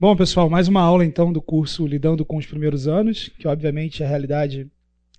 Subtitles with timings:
[0.00, 4.02] Bom, pessoal, mais uma aula então do curso Lidando com os Primeiros Anos, que obviamente
[4.02, 4.66] é a realidade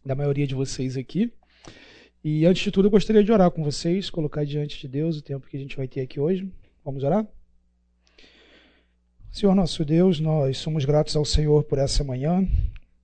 [0.04, 1.32] da maioria de vocês aqui.
[2.24, 5.22] E antes de tudo, eu gostaria de orar com vocês, colocar diante de Deus o
[5.22, 6.52] tempo que a gente vai ter aqui hoje.
[6.84, 7.28] Vamos orar?
[9.32, 12.44] Senhor nosso Deus, nós somos gratos ao Senhor por essa manhã,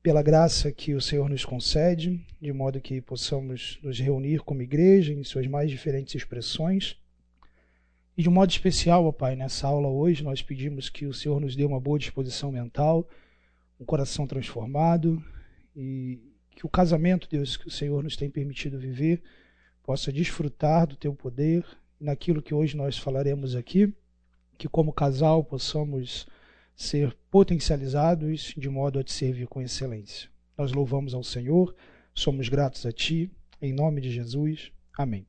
[0.01, 5.13] pela graça que o Senhor nos concede, de modo que possamos nos reunir como igreja
[5.13, 6.97] em suas mais diferentes expressões
[8.17, 11.55] e de modo especial, ó Pai, nessa aula hoje, nós pedimos que o Senhor nos
[11.55, 13.07] dê uma boa disposição mental,
[13.79, 15.23] um coração transformado
[15.75, 16.19] e
[16.55, 19.21] que o casamento, Deus, que o Senhor nos tem permitido viver,
[19.83, 21.63] possa desfrutar do teu poder
[21.99, 23.93] naquilo que hoje nós falaremos aqui,
[24.57, 26.25] que como casal possamos
[26.75, 30.27] ser potencializados de modo a te servir com excelência.
[30.57, 31.75] Nós louvamos ao Senhor,
[32.15, 34.71] somos gratos a ti, em nome de Jesus.
[34.97, 35.23] Amém.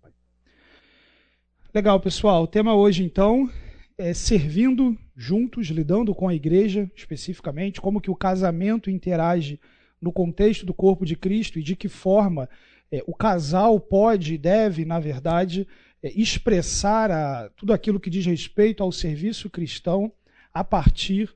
[1.75, 2.45] Legal, pessoal.
[2.45, 3.51] O tema hoje, então,
[3.99, 9.61] é servindo juntos, lidando com a igreja especificamente, como que o casamento interage
[10.01, 12.49] no contexto do corpo de Cristo e de que forma
[12.91, 15.69] é, o casal pode e deve, na verdade,
[16.03, 20.11] é, expressar a, tudo aquilo que diz respeito ao serviço cristão
[20.55, 21.31] a partir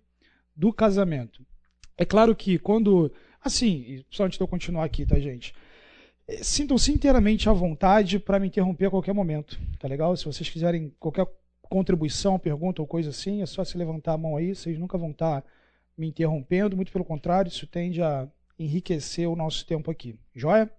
[0.56, 1.44] do casamento.
[1.94, 3.12] É claro que quando.
[3.44, 5.52] Assim, só antes de eu continuar aqui, tá, gente?
[6.42, 10.16] Sintam-se inteiramente à vontade para me interromper a qualquer momento, tá legal?
[10.16, 11.26] Se vocês quiserem qualquer
[11.62, 15.10] contribuição, pergunta ou coisa assim, é só se levantar a mão aí, vocês nunca vão
[15.10, 15.48] estar tá
[15.96, 20.70] me interrompendo, muito pelo contrário, isso tende a enriquecer o nosso tempo aqui, joia?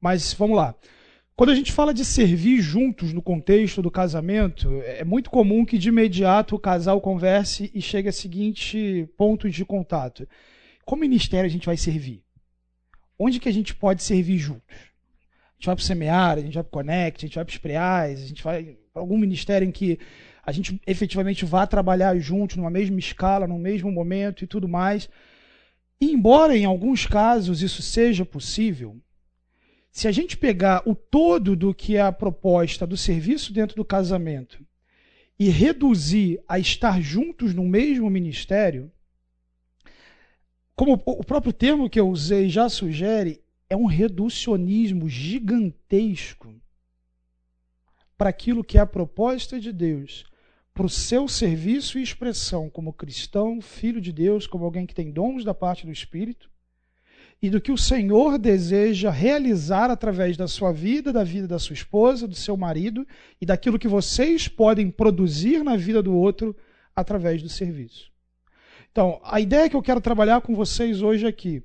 [0.00, 0.74] Mas vamos lá.
[1.36, 5.78] Quando a gente fala de servir juntos no contexto do casamento, é muito comum que
[5.78, 10.28] de imediato o casal converse e chegue a seguinte ponto de contato.
[10.84, 12.22] Como ministério a gente vai servir?
[13.20, 14.64] Onde que a gente pode servir juntos?
[14.70, 17.44] A gente vai para o Semear, a gente vai para o Connect, a gente vai
[17.44, 19.98] para os Preais, a gente vai para algum ministério em que
[20.42, 25.06] a gente efetivamente vá trabalhar juntos, numa mesma escala, no mesmo momento e tudo mais.
[26.00, 28.96] E embora em alguns casos isso seja possível,
[29.92, 33.84] se a gente pegar o todo do que é a proposta do serviço dentro do
[33.84, 34.64] casamento
[35.38, 38.90] e reduzir a estar juntos no mesmo ministério,
[40.80, 46.54] como o próprio termo que eu usei já sugere, é um reducionismo gigantesco
[48.16, 50.24] para aquilo que é a proposta de Deus,
[50.72, 55.10] para o seu serviço e expressão como cristão, filho de Deus, como alguém que tem
[55.10, 56.50] dons da parte do Espírito,
[57.42, 61.74] e do que o Senhor deseja realizar através da sua vida, da vida da sua
[61.74, 63.06] esposa, do seu marido
[63.38, 66.56] e daquilo que vocês podem produzir na vida do outro
[66.96, 68.09] através do serviço.
[68.92, 71.62] Então, a ideia que eu quero trabalhar com vocês hoje aqui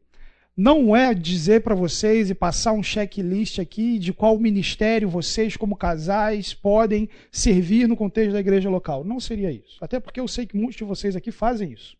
[0.55, 5.75] não é dizer para vocês e passar um checklist aqui de qual ministério vocês, como
[5.75, 9.03] casais, podem servir no contexto da igreja local.
[9.03, 9.77] Não seria isso.
[9.81, 11.97] Até porque eu sei que muitos de vocês aqui fazem isso.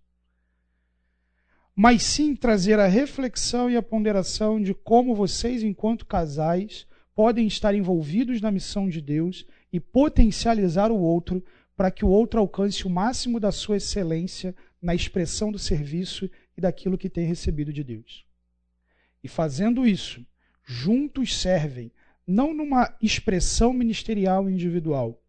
[1.76, 7.76] Mas sim trazer a reflexão e a ponderação de como vocês, enquanto casais, podem estar
[7.76, 11.44] envolvidos na missão de Deus e potencializar o outro
[11.76, 16.62] para que o outro alcance o máximo da sua excelência na expressão do serviço e
[16.62, 18.24] daquilo que tem recebido de Deus.
[19.24, 20.24] E fazendo isso,
[20.64, 21.92] juntos servem,
[22.28, 25.20] não numa expressão ministerial individual,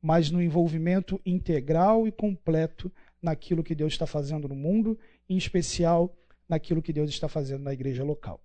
[0.00, 2.90] mas no envolvimento integral e completo
[3.20, 6.16] naquilo que Deus está fazendo no mundo, em especial
[6.48, 8.42] naquilo que Deus está fazendo na igreja local.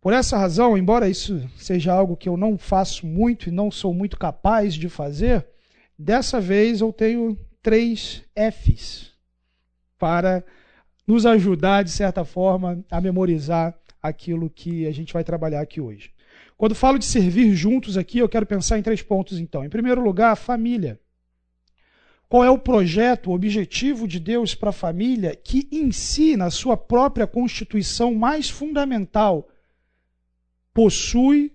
[0.00, 3.92] Por essa razão, embora isso seja algo que eu não faço muito e não sou
[3.92, 5.46] muito capaz de fazer,
[5.98, 9.12] dessa vez eu tenho três Fs
[9.98, 10.44] para
[11.06, 16.12] nos ajudar, de certa forma, a memorizar aquilo que a gente vai trabalhar aqui hoje.
[16.56, 19.64] Quando falo de servir juntos aqui, eu quero pensar em três pontos, então.
[19.64, 21.00] Em primeiro lugar, a família.
[22.28, 26.50] Qual é o projeto, o objetivo de Deus para a família, que em si, na
[26.50, 29.48] sua própria constituição mais fundamental,
[30.72, 31.52] possui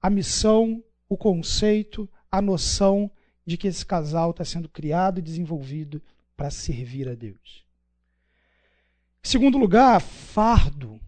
[0.00, 3.10] a missão, o conceito, a noção
[3.46, 6.02] de que esse casal está sendo criado e desenvolvido
[6.36, 7.64] para servir a Deus.
[9.24, 11.00] Em segundo lugar, fardo.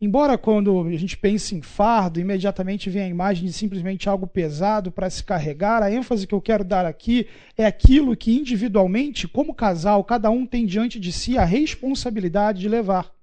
[0.00, 4.90] Embora quando a gente pense em fardo, imediatamente vem a imagem de simplesmente algo pesado
[4.90, 9.54] para se carregar, a ênfase que eu quero dar aqui é aquilo que individualmente, como
[9.54, 13.14] casal, cada um tem diante de si a responsabilidade de levar.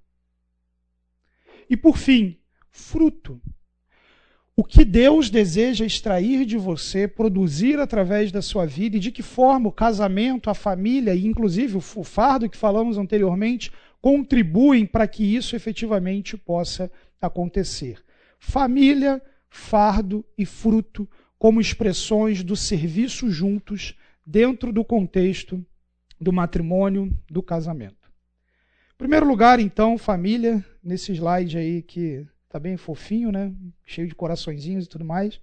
[1.68, 2.38] E por fim,
[2.70, 3.38] fruto
[4.60, 9.22] o que Deus deseja extrair de você, produzir através da sua vida e de que
[9.22, 13.72] forma o casamento, a família e inclusive o fardo que falamos anteriormente
[14.02, 18.04] contribuem para que isso efetivamente possa acontecer.
[18.38, 21.08] Família, fardo e fruto
[21.38, 23.96] como expressões do serviço juntos
[24.26, 25.64] dentro do contexto
[26.20, 28.10] do matrimônio, do casamento.
[28.92, 33.52] Em primeiro lugar, então, família, nesse slide aí que está bem fofinho, né?
[33.86, 35.40] Cheio de coraçõezinhos e tudo mais.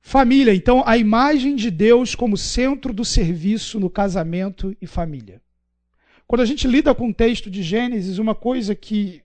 [0.00, 5.40] Família, então, a imagem de Deus como centro do serviço no casamento e família.
[6.26, 9.22] Quando a gente lida com o texto de Gênesis, uma coisa que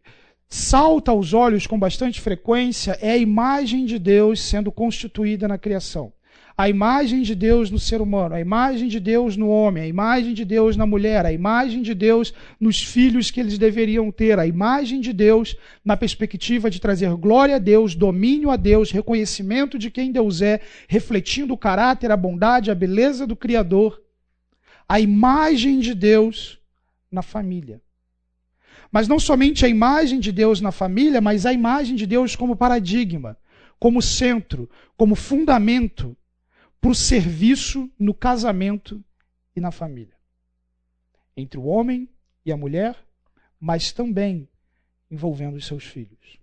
[0.48, 6.14] salta aos olhos com bastante frequência é a imagem de Deus sendo constituída na criação
[6.59, 10.33] a imagem de Deus no ser humano, a imagem de Deus no homem, a imagem
[10.33, 14.45] de Deus na mulher, a imagem de Deus nos filhos que eles deveriam ter, a
[14.45, 19.89] imagem de Deus na perspectiva de trazer glória a Deus, domínio a Deus, reconhecimento de
[19.89, 20.59] quem Deus é,
[20.89, 23.97] refletindo o caráter, a bondade, a beleza do Criador,
[24.85, 26.59] a imagem de Deus
[27.09, 27.81] na família.
[28.91, 32.53] Mas não somente a imagem de Deus na família, mas a imagem de Deus como
[32.53, 33.38] paradigma,
[33.79, 36.17] como centro, como fundamento
[36.80, 39.04] para o serviço no casamento
[39.56, 40.16] e na família.
[41.36, 42.10] Entre o homem
[42.46, 42.96] e a mulher,
[43.60, 44.48] mas também
[45.12, 46.40] envolvendo os seus filhos.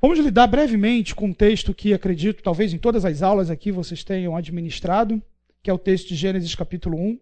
[0.00, 4.02] Vamos lidar brevemente com um texto que acredito, talvez em todas as aulas aqui vocês
[4.02, 5.22] tenham administrado,
[5.62, 7.20] que é o texto de Gênesis capítulo 1,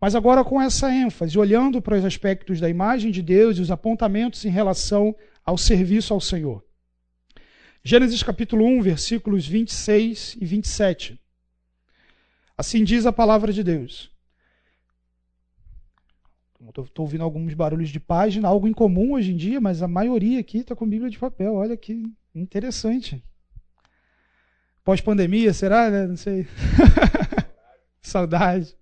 [0.00, 3.70] mas agora com essa ênfase, olhando para os aspectos da imagem de Deus e os
[3.70, 6.62] apontamentos em relação ao serviço ao Senhor.
[7.90, 11.18] Gênesis capítulo 1, versículos 26 e 27.
[12.54, 14.12] Assim diz a palavra de Deus.
[16.60, 20.58] Estou ouvindo alguns barulhos de página, algo incomum hoje em dia, mas a maioria aqui
[20.58, 21.54] está com Bíblia de papel.
[21.54, 22.04] Olha que
[22.34, 23.24] interessante.
[24.84, 25.88] Pós-pandemia, será?
[25.88, 26.06] Né?
[26.06, 26.46] Não sei.
[28.02, 28.76] Saudade.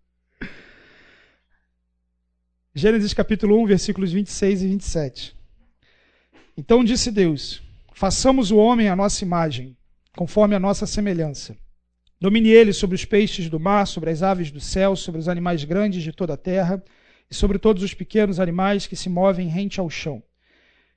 [2.74, 5.36] Gênesis capítulo 1, versículos 26 e 27.
[6.56, 7.64] Então disse Deus:
[7.98, 9.74] Façamos o homem à nossa imagem,
[10.14, 11.56] conforme a nossa semelhança.
[12.20, 15.64] Domine ele sobre os peixes do mar, sobre as aves do céu, sobre os animais
[15.64, 16.84] grandes de toda a terra
[17.30, 20.22] e sobre todos os pequenos animais que se movem rente ao chão.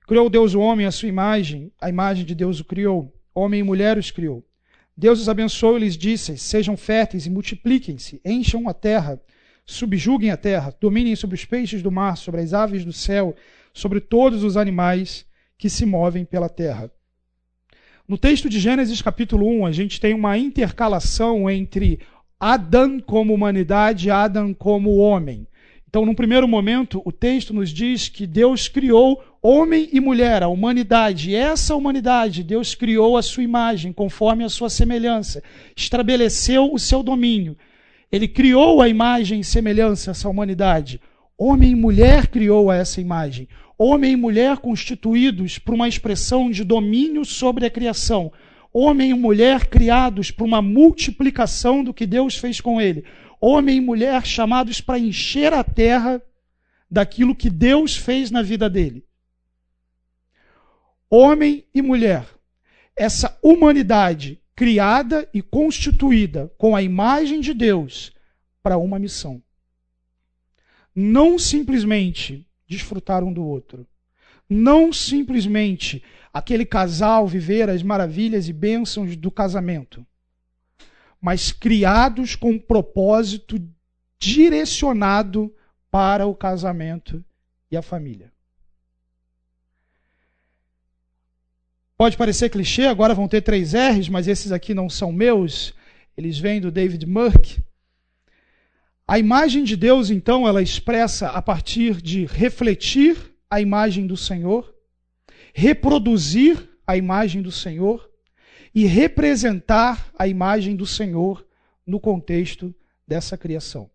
[0.06, 3.18] Criou Deus o homem à sua imagem, a imagem de Deus o criou.
[3.34, 4.46] Homem e mulher os criou.
[4.98, 9.22] Deus os abençoou e lhes disse: Sejam férteis e multipliquem-se, encham a terra,
[9.66, 13.34] subjuguem a terra, dominem sobre os peixes do mar, sobre as aves do céu,
[13.74, 15.29] sobre todos os animais
[15.60, 16.90] que se movem pela terra.
[18.08, 22.00] No texto de Gênesis capítulo 1, a gente tem uma intercalação entre
[22.40, 25.46] Adão como humanidade e Adão como homem.
[25.88, 30.48] Então, num primeiro momento, o texto nos diz que Deus criou homem e mulher, a
[30.48, 31.32] humanidade.
[31.32, 35.44] E essa humanidade, Deus criou a sua imagem, conforme a sua semelhança,
[35.76, 37.58] estabeleceu o seu domínio.
[38.12, 41.02] Ele criou a imagem e semelhança essa humanidade.
[41.42, 43.48] Homem e mulher criou essa imagem
[43.80, 48.30] homem e mulher constituídos por uma expressão de domínio sobre a criação,
[48.74, 53.06] homem e mulher criados por uma multiplicação do que Deus fez com ele,
[53.40, 56.22] homem e mulher chamados para encher a terra
[56.92, 59.06] daquilo que Deus fez na vida dele.
[61.10, 62.28] Homem e mulher,
[62.98, 68.12] essa humanidade criada e constituída com a imagem de Deus
[68.62, 69.42] para uma missão.
[70.96, 73.88] Não simplesmente desfrutar um do outro.
[74.50, 76.04] Não simplesmente
[76.34, 80.06] aquele casal viver as maravilhas e bênçãos do casamento,
[81.22, 83.62] mas criados com um propósito
[84.18, 85.54] direcionado
[85.92, 87.24] para o casamento
[87.72, 88.32] e a família.
[91.98, 95.74] Pode parecer clichê, agora vão ter três R's, mas esses aqui não são meus,
[96.16, 97.62] eles vêm do David Murk.
[99.10, 103.18] A imagem de Deus, então, ela expressa a partir de refletir
[103.50, 104.72] a imagem do Senhor,
[105.52, 108.08] reproduzir a imagem do Senhor
[108.74, 111.44] e representar a imagem do Senhor
[111.88, 112.72] no contexto
[113.08, 113.90] dessa criação.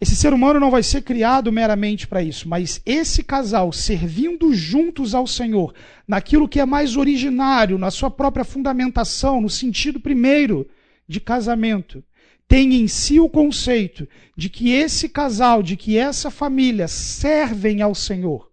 [0.00, 5.16] Esse ser humano não vai ser criado meramente para isso, mas esse casal servindo juntos
[5.16, 5.74] ao Senhor,
[6.06, 10.64] naquilo que é mais originário, na sua própria fundamentação, no sentido primeiro
[11.08, 12.04] de casamento,
[12.48, 17.94] tem em si o conceito de que esse casal, de que essa família servem ao
[17.94, 18.50] Senhor,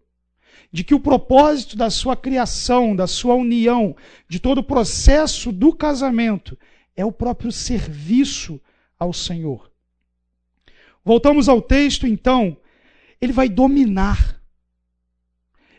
[0.70, 3.96] de que o propósito da sua criação, da sua união,
[4.28, 6.60] de todo o processo do casamento
[6.94, 8.60] é o próprio serviço
[9.00, 9.72] ao Senhor.
[11.04, 12.58] Voltamos ao texto, então,
[13.22, 14.42] ele vai dominar.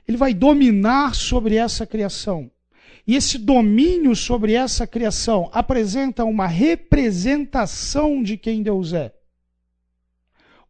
[0.09, 2.51] Ele vai dominar sobre essa criação.
[3.07, 9.13] E esse domínio sobre essa criação apresenta uma representação de quem Deus é.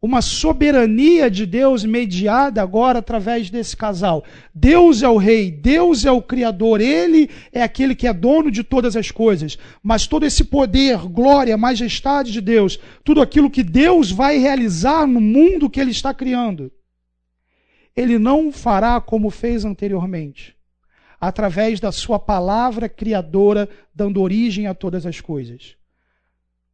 [0.03, 4.23] uma soberania de Deus mediada agora através desse casal.
[4.55, 8.63] Deus é o rei, Deus é o criador, ele é aquele que é dono de
[8.63, 9.59] todas as coisas.
[9.83, 15.21] Mas todo esse poder, glória, majestade de Deus, tudo aquilo que Deus vai realizar no
[15.21, 16.71] mundo que ele está criando,
[17.97, 20.56] ele não fará como fez anteriormente,
[21.21, 25.77] através da sua palavra criadora, dando origem a todas as coisas.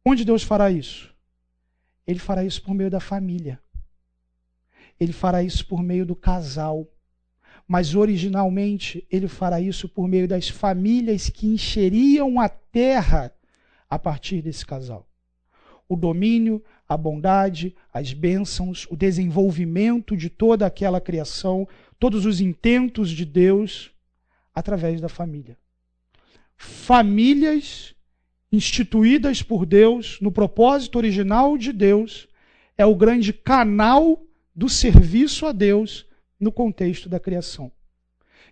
[0.05, 1.13] Onde Deus fará isso?
[2.05, 3.59] Ele fará isso por meio da família.
[4.99, 6.87] Ele fará isso por meio do casal.
[7.65, 13.33] Mas originalmente ele fará isso por meio das famílias que encheriam a terra
[13.89, 15.07] a partir desse casal.
[15.87, 23.09] O domínio, a bondade, as bênçãos, o desenvolvimento de toda aquela criação, todos os intentos
[23.09, 23.92] de Deus
[24.53, 25.57] através da família.
[26.55, 27.95] Famílias
[28.51, 32.27] instituídas por Deus, no propósito original de Deus,
[32.77, 34.23] é o grande canal
[34.55, 36.05] do serviço a Deus
[36.39, 37.71] no contexto da criação.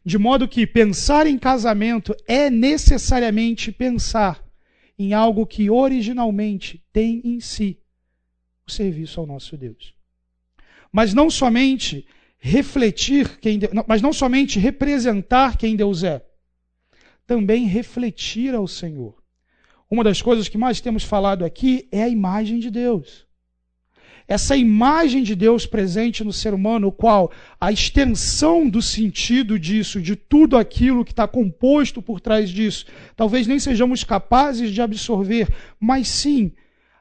[0.03, 4.43] De modo que pensar em casamento é necessariamente pensar
[4.97, 7.77] em algo que originalmente tem em si
[8.67, 9.93] o serviço ao nosso Deus.
[10.91, 12.05] Mas não somente
[12.43, 16.25] refletir quem, mas não somente representar quem Deus é,
[17.27, 19.15] também refletir ao Senhor.
[19.89, 23.27] Uma das coisas que mais temos falado aqui é a imagem de Deus.
[24.27, 30.01] Essa imagem de Deus presente no ser humano, o qual a extensão do sentido disso,
[30.01, 35.47] de tudo aquilo que está composto por trás disso, talvez nem sejamos capazes de absorver,
[35.79, 36.53] mas sim,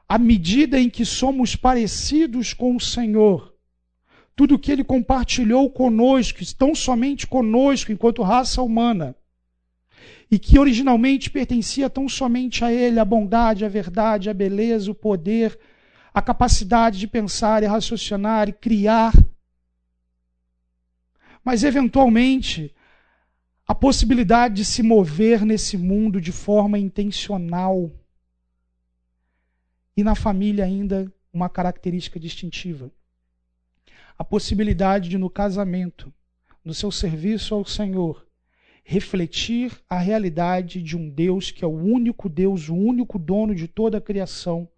[0.07, 3.50] à medida em que somos parecidos com o Senhor,
[4.35, 9.15] tudo que Ele compartilhou conosco, tão somente conosco enquanto raça humana,
[10.29, 14.95] e que originalmente pertencia tão somente a Ele, a bondade, a verdade, a beleza, o
[14.95, 15.59] poder,
[16.13, 19.13] a capacidade de pensar e raciocinar e criar.
[21.43, 22.73] Mas, eventualmente,
[23.67, 27.91] a possibilidade de se mover nesse mundo de forma intencional.
[29.95, 32.91] E na família, ainda, uma característica distintiva.
[34.21, 36.13] A possibilidade de, no casamento,
[36.63, 38.23] no seu serviço ao Senhor,
[38.83, 43.67] refletir a realidade de um Deus que é o único Deus, o único dono de
[43.67, 44.69] toda a criação,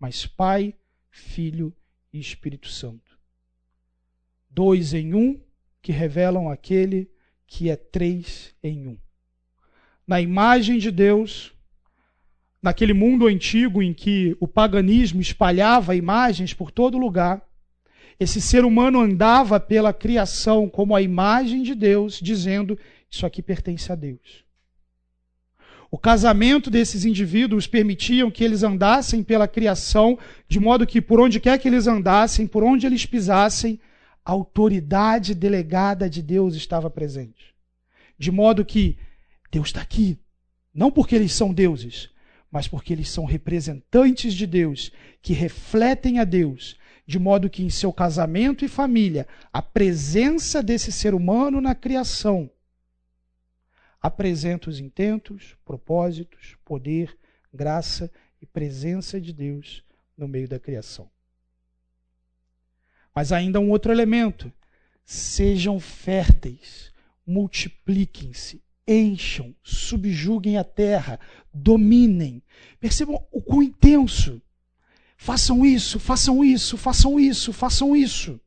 [0.00, 0.74] mas Pai,
[1.10, 1.76] Filho
[2.10, 3.18] e Espírito Santo.
[4.48, 5.38] Dois em um
[5.82, 7.10] que revelam aquele
[7.46, 8.98] que é três em um.
[10.06, 11.52] Na imagem de Deus,
[12.62, 17.46] naquele mundo antigo em que o paganismo espalhava imagens por todo lugar,
[18.18, 22.78] esse ser humano andava pela criação como a imagem de Deus, dizendo
[23.10, 24.44] isso aqui pertence a Deus.
[25.90, 30.18] O casamento desses indivíduos permitiam que eles andassem pela criação,
[30.48, 33.78] de modo que por onde quer que eles andassem, por onde eles pisassem,
[34.24, 37.54] a autoridade delegada de Deus estava presente.
[38.18, 38.98] De modo que
[39.50, 40.18] Deus está aqui,
[40.74, 42.10] não porque eles são deuses,
[42.56, 47.68] mas porque eles são representantes de Deus, que refletem a Deus, de modo que em
[47.68, 52.50] seu casamento e família, a presença desse ser humano na criação
[54.00, 57.18] apresenta os intentos, propósitos, poder,
[57.52, 58.10] graça
[58.40, 59.84] e presença de Deus
[60.16, 61.10] no meio da criação.
[63.14, 64.50] Mas ainda um outro elemento:
[65.04, 66.90] sejam férteis,
[67.26, 71.18] multipliquem-se, encham, subjuguem a terra,
[71.52, 72.42] dominem.
[72.80, 74.40] Percebam o quão intenso.
[75.16, 78.40] Façam isso, façam isso, façam isso, façam isso.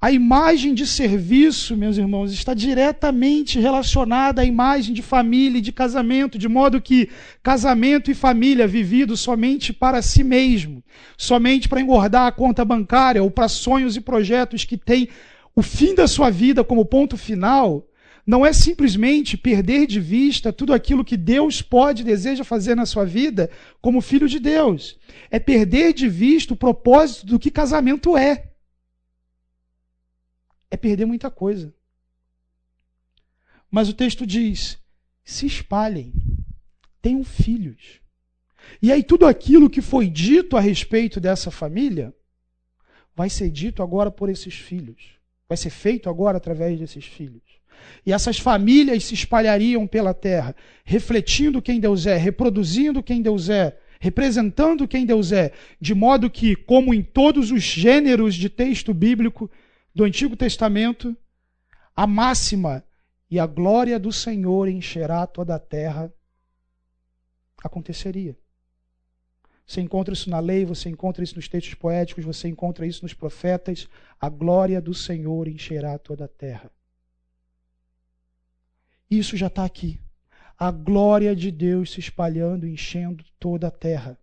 [0.00, 5.70] A imagem de serviço, meus irmãos, está diretamente relacionada à imagem de família e de
[5.70, 7.08] casamento, de modo que
[7.40, 10.82] casamento e família vivido somente para si mesmo,
[11.16, 15.08] somente para engordar a conta bancária ou para sonhos e projetos que têm
[15.54, 17.86] o fim da sua vida como ponto final,
[18.24, 22.86] não é simplesmente perder de vista tudo aquilo que Deus pode e deseja fazer na
[22.86, 23.50] sua vida
[23.80, 24.98] como filho de Deus.
[25.30, 28.52] É perder de vista o propósito do que casamento é
[30.72, 31.72] é perder muita coisa.
[33.70, 34.78] Mas o texto diz:
[35.22, 36.14] se espalhem,
[37.02, 38.00] tenham filhos.
[38.80, 42.14] E aí tudo aquilo que foi dito a respeito dessa família
[43.14, 45.18] vai ser dito agora por esses filhos.
[45.46, 47.51] Vai ser feito agora através desses filhos.
[48.04, 53.78] E essas famílias se espalhariam pela terra, refletindo quem Deus é, reproduzindo quem Deus é,
[54.00, 59.50] representando quem Deus é, de modo que, como em todos os gêneros de texto bíblico,
[59.94, 61.16] do Antigo Testamento,
[61.94, 62.82] a máxima
[63.30, 66.12] e a glória do Senhor encherá toda a terra
[67.62, 68.36] aconteceria.
[69.64, 73.14] Você encontra isso na lei, você encontra isso nos textos poéticos, você encontra isso nos
[73.14, 73.88] profetas.
[74.20, 76.70] A glória do Senhor encherá toda a terra.
[79.12, 80.00] Isso já está aqui.
[80.56, 84.18] A glória de Deus se espalhando, enchendo toda a terra.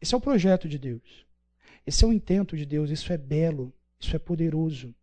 [0.00, 1.26] Esse é o projeto de Deus.
[1.86, 2.88] Esse é o intento de Deus.
[2.88, 3.74] Isso é belo.
[4.00, 4.94] Isso é poderoso.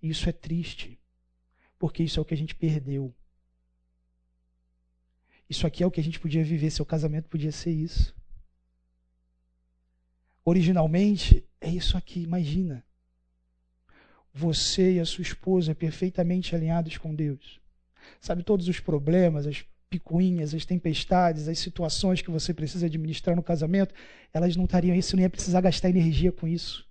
[0.00, 0.96] Isso é triste.
[1.76, 3.12] Porque isso é o que a gente perdeu.
[5.50, 8.14] Isso aqui é o que a gente podia viver, seu casamento podia ser isso.
[10.44, 12.84] Originalmente, é isso aqui, imagina.
[14.32, 17.60] Você e a sua esposa perfeitamente alinhados com Deus.
[18.20, 23.42] Sabe todos os problemas, as picuinhas, as tempestades, as situações que você precisa administrar no
[23.42, 23.94] casamento,
[24.32, 26.88] elas não estariam isso, não ia precisar gastar energia com isso.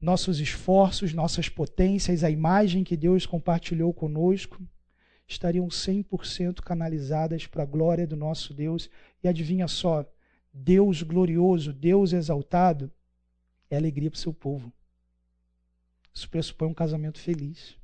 [0.00, 4.62] Nossos esforços, nossas potências, a imagem que Deus compartilhou conosco,
[5.26, 8.88] estariam 100% canalizadas para a glória do nosso Deus.
[9.24, 10.06] E adivinha só,
[10.52, 12.92] Deus glorioso, Deus exaltado,
[13.70, 14.72] é alegria para o seu povo.
[16.14, 17.76] Isso pressupõe um casamento feliz.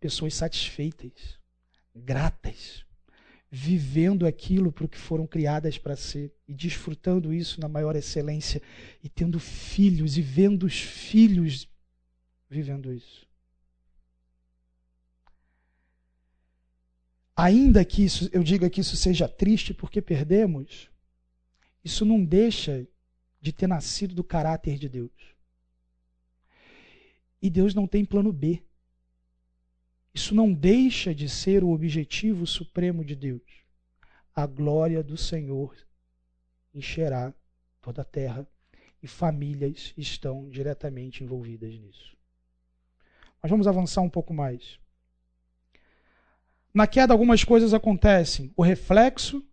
[0.00, 1.38] Pessoas satisfeitas,
[1.94, 2.84] gratas,
[3.50, 8.62] vivendo aquilo para o que foram criadas para ser e desfrutando isso na maior excelência
[9.02, 11.68] e tendo filhos e vendo os filhos
[12.48, 13.28] vivendo isso.
[17.38, 20.90] ainda que isso, eu diga que isso seja triste porque perdemos,
[21.84, 22.84] isso não deixa
[23.40, 25.12] de ter nascido do caráter de Deus.
[27.40, 28.62] E Deus não tem plano B.
[30.12, 33.42] Isso não deixa de ser o objetivo supremo de Deus.
[34.34, 35.76] A glória do Senhor
[36.74, 37.32] encherá
[37.80, 38.46] toda a terra
[39.02, 42.16] e famílias estão diretamente envolvidas nisso.
[43.40, 44.78] Mas vamos avançar um pouco mais.
[46.74, 48.52] Na queda, algumas coisas acontecem.
[48.56, 49.44] O reflexo,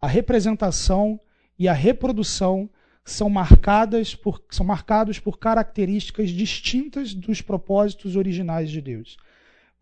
[0.00, 1.20] a representação
[1.58, 2.68] e a reprodução
[3.04, 9.16] são marcadas por, são marcados por características distintas dos propósitos originais de Deus.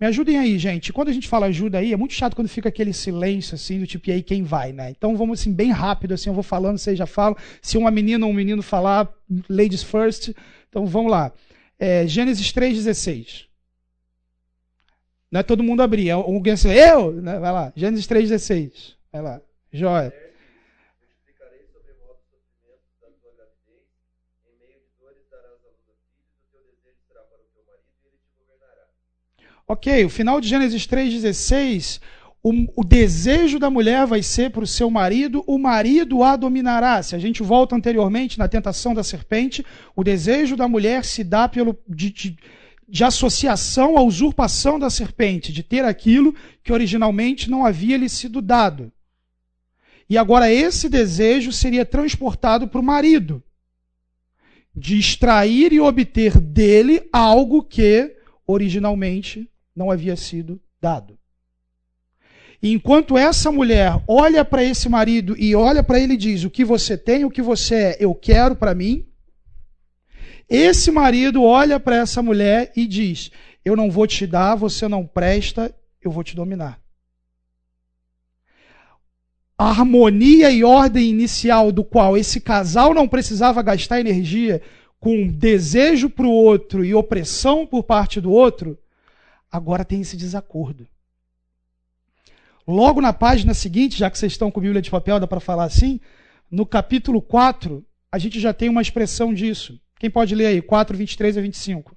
[0.00, 0.92] Me ajudem aí, gente.
[0.92, 3.86] Quando a gente fala ajuda aí, é muito chato quando fica aquele silêncio assim, do
[3.86, 4.90] tipo, e aí quem vai, né?
[4.90, 7.36] Então vamos assim, bem rápido, assim, eu vou falando, vocês já falam.
[7.60, 9.08] Se uma menina ou um menino falar,
[9.48, 10.34] ladies first.
[10.68, 11.32] Então vamos lá.
[11.78, 13.44] É, Gênesis 3,16.
[15.30, 16.08] Não é todo mundo abrir.
[16.08, 17.12] É alguém assim, eu?
[17.12, 17.38] Né?
[17.38, 17.72] Vai lá.
[17.76, 18.94] Gênesis 3,16.
[19.12, 19.40] Vai lá.
[19.72, 20.12] Joia.
[29.66, 32.00] Ok, o final de Gênesis 3,16,
[32.42, 37.02] o, o, desejo da mulher vai ser para o seu marido, o marido a dominará.
[37.02, 41.48] Se a gente volta anteriormente na tentação da serpente, o desejo da mulher se dá
[41.48, 41.78] pelo.
[41.88, 42.36] De, de,
[42.88, 48.42] de associação à usurpação da serpente, de ter aquilo que originalmente não havia lhe sido
[48.42, 48.92] dado.
[50.10, 53.42] E agora esse desejo seria transportado para o marido,
[54.76, 58.14] de extrair e obter dele algo que
[58.46, 61.18] originalmente não havia sido dado.
[62.62, 66.50] E enquanto essa mulher olha para esse marido e olha para ele e diz: O
[66.50, 69.04] que você tem, o que você é, eu quero para mim,
[70.48, 73.32] esse marido olha para essa mulher e diz:
[73.64, 76.80] Eu não vou te dar, você não presta, eu vou te dominar.
[79.58, 84.62] A harmonia e ordem inicial do qual esse casal não precisava gastar energia
[85.00, 88.78] com desejo para o outro e opressão por parte do outro,
[89.52, 90.88] agora tem esse desacordo.
[92.66, 95.64] Logo na página seguinte, já que vocês estão com Bíblia de papel, dá para falar
[95.64, 96.00] assim,
[96.50, 99.78] no capítulo 4, a gente já tem uma expressão disso.
[99.98, 100.62] Quem pode ler aí?
[100.62, 101.96] 4, 23 a 25.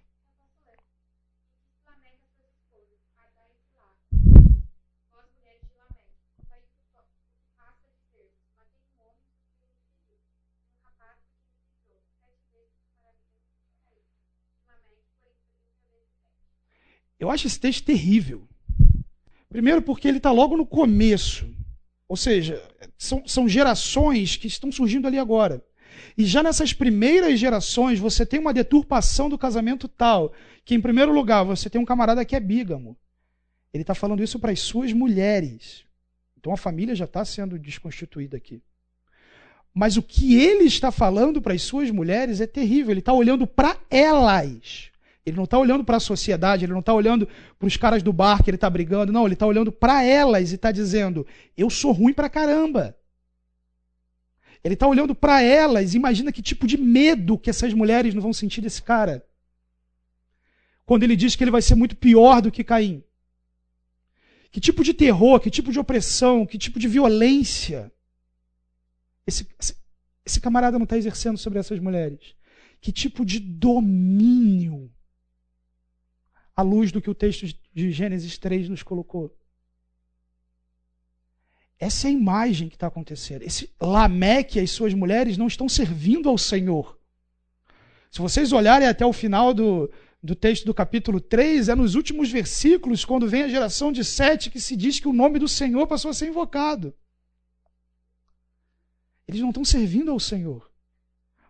[17.19, 18.47] Eu acho esse texto terrível.
[19.49, 21.47] Primeiro, porque ele está logo no começo.
[22.07, 22.61] Ou seja,
[22.97, 25.63] são, são gerações que estão surgindo ali agora.
[26.17, 31.13] E já nessas primeiras gerações, você tem uma deturpação do casamento tal, que, em primeiro
[31.13, 32.97] lugar, você tem um camarada que é bígamo.
[33.73, 35.83] Ele está falando isso para as suas mulheres.
[36.37, 38.61] Então a família já está sendo desconstituída aqui.
[39.73, 42.91] Mas o que ele está falando para as suas mulheres é terrível.
[42.91, 44.91] Ele está olhando para elas.
[45.25, 48.13] Ele não está olhando para a sociedade, ele não está olhando para os caras do
[48.13, 49.11] bar que ele está brigando.
[49.11, 51.25] Não, ele está olhando para elas e está dizendo:
[51.57, 52.95] Eu sou ruim para caramba.
[54.63, 58.33] Ele está olhando para elas, imagina que tipo de medo que essas mulheres não vão
[58.33, 59.23] sentir desse cara.
[60.85, 63.03] Quando ele diz que ele vai ser muito pior do que Caim.
[64.51, 67.91] Que tipo de terror, que tipo de opressão, que tipo de violência
[69.27, 69.75] esse, esse,
[70.25, 72.35] esse camarada não está exercendo sobre essas mulheres?
[72.79, 74.91] Que tipo de domínio,
[76.55, 79.35] à luz do que o texto de Gênesis 3 nos colocou?
[81.77, 83.43] Essa é a imagem que está acontecendo.
[83.43, 86.97] Esse Lameque e as suas mulheres não estão servindo ao Senhor.
[88.09, 89.91] Se vocês olharem até o final do,
[90.23, 94.49] do texto do capítulo 3, é nos últimos versículos, quando vem a geração de Sete,
[94.49, 96.95] que se diz que o nome do Senhor passou a ser invocado.
[99.27, 100.71] Eles não estão servindo ao Senhor.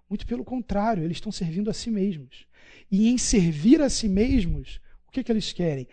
[0.10, 2.48] Muito pelo contrário, eles estão servindo a si mesmos.
[2.90, 4.80] E em servir a si mesmos,
[5.16, 5.88] que, que eles querem?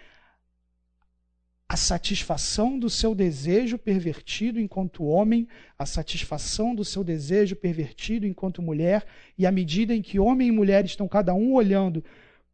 [1.73, 8.61] a satisfação do seu desejo pervertido enquanto homem, a satisfação do seu desejo pervertido enquanto
[8.61, 9.07] mulher,
[9.39, 12.05] e à medida em que homem e mulher estão cada um olhando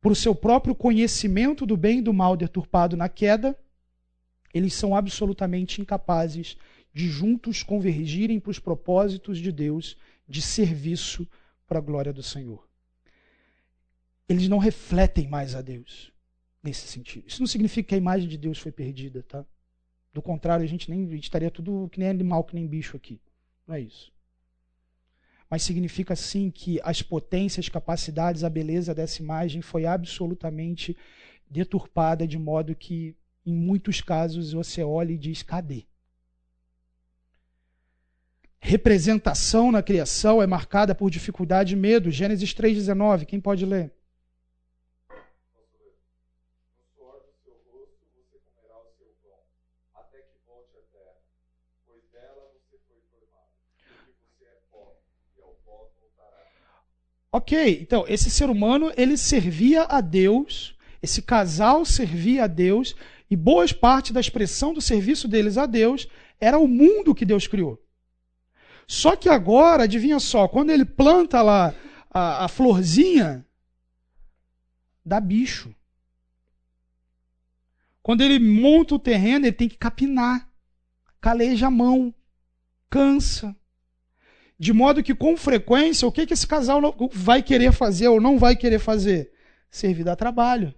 [0.01, 3.59] para o seu próprio conhecimento do bem e do mal deturpado na queda,
[4.55, 6.57] eles são absolutamente incapazes
[6.95, 9.97] de juntos convergirem para os propósitos de Deus
[10.29, 11.27] de serviço
[11.67, 12.69] para a glória do Senhor.
[14.29, 16.17] Eles não refletem mais a Deus
[16.63, 17.27] nesse sentido.
[17.27, 19.45] Isso não significa que a imagem de Deus foi perdida, tá?
[20.13, 22.97] Do contrário, a gente nem a gente estaria tudo que nem animal, que nem bicho
[22.97, 23.21] aqui.
[23.67, 24.13] Não é isso.
[25.51, 30.97] Mas significa sim que as potências, capacidades, a beleza dessa imagem foi absolutamente
[31.51, 33.17] deturpada de modo que
[33.47, 35.87] em muitos casos você olha e diz: cadê?
[38.61, 42.11] Representação na criação é marcada por dificuldade e medo.
[42.11, 43.25] Gênesis 3,19.
[43.25, 43.93] Quem pode ler?
[57.31, 62.95] Ok, então esse ser humano ele servia a Deus, esse casal servia a Deus
[63.31, 66.09] e boas parte da expressão do serviço deles a Deus
[66.41, 67.83] era o mundo que Deus criou.
[68.87, 71.75] Só que agora, adivinha só, quando ele planta lá
[72.11, 73.47] a, a florzinha,
[75.05, 75.75] dá bicho.
[78.03, 80.51] Quando ele monta o terreno, ele tem que capinar,
[81.21, 82.15] caleja a mão,
[82.89, 83.55] cansa.
[84.59, 86.81] De modo que, com frequência, o que, que esse casal
[87.13, 89.33] vai querer fazer ou não vai querer fazer?
[89.71, 90.75] Servir dá trabalho.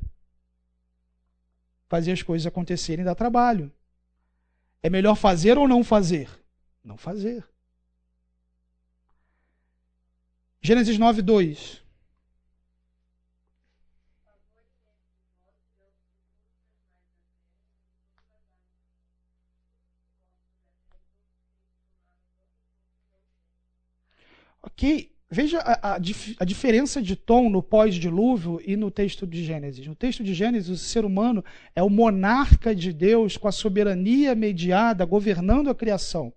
[1.88, 3.73] Fazer as coisas acontecerem dá trabalho.
[4.83, 6.29] É melhor fazer ou não fazer?
[6.85, 7.45] Não fazer.
[10.61, 11.83] Gênesis 9, 2.
[24.62, 29.87] Ok, veja a, a, a, diferença de tom no pós-dilúvio e no texto de Gênesis.
[29.87, 31.44] No texto de Gênesis, o ser humano
[31.75, 36.33] é o monarca de Deus com a soberania mediada, governando a criação.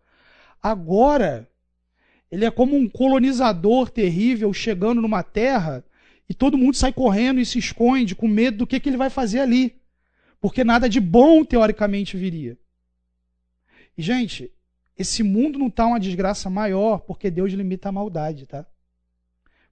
[0.62, 1.50] Agora,
[2.32, 5.84] ele é como um colonizador terrível chegando numa terra
[6.30, 9.10] e todo mundo sai correndo e se esconde com medo do que, que ele vai
[9.10, 9.76] fazer ali.
[10.40, 12.58] Porque nada de bom, teoricamente, viria.
[13.98, 14.52] E, gente,
[14.98, 18.66] esse mundo não está uma desgraça maior porque Deus limita a maldade, tá?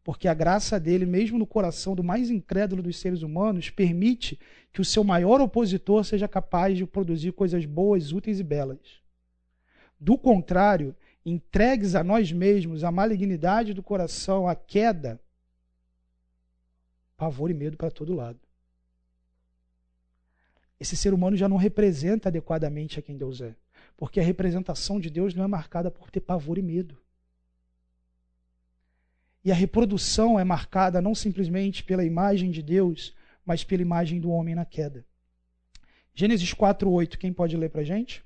[0.03, 4.39] Porque a graça dele, mesmo no coração do mais incrédulo dos seres humanos, permite
[4.73, 8.79] que o seu maior opositor seja capaz de produzir coisas boas, úteis e belas.
[9.99, 15.21] Do contrário, entregues a nós mesmos, a malignidade do coração, a queda,
[17.15, 18.39] pavor e medo para todo lado.
[20.79, 23.55] Esse ser humano já não representa adequadamente a quem Deus é.
[24.01, 26.99] Porque a representação de Deus não é marcada por ter pavor e medo.
[29.45, 34.31] E a reprodução é marcada não simplesmente pela imagem de Deus, mas pela imagem do
[34.31, 35.05] homem na queda.
[36.15, 38.25] Gênesis 4:8, quem pode ler para a gente?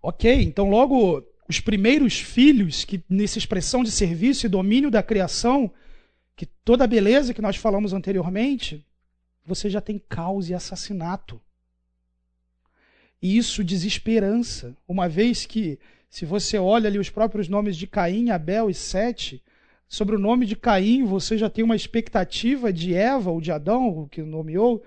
[0.00, 5.70] Ok, então logo os primeiros filhos, que nessa expressão de serviço e domínio da criação,
[6.36, 8.86] que toda a beleza que nós falamos anteriormente,
[9.44, 11.40] você já tem caos e assassinato.
[13.20, 15.78] E isso desesperança, uma vez que,
[16.08, 19.42] se você olha ali os próprios nomes de Caim, Abel e Sete,
[19.88, 23.88] sobre o nome de Caim você já tem uma expectativa de Eva ou de Adão,
[23.88, 24.82] o que nomeou,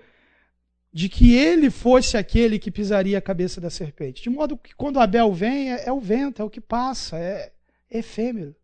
[0.96, 4.22] de que ele fosse aquele que pisaria a cabeça da serpente.
[4.22, 7.52] De modo que quando Abel vem, é, é o vento, é o que passa, é,
[7.90, 8.56] é efêmero.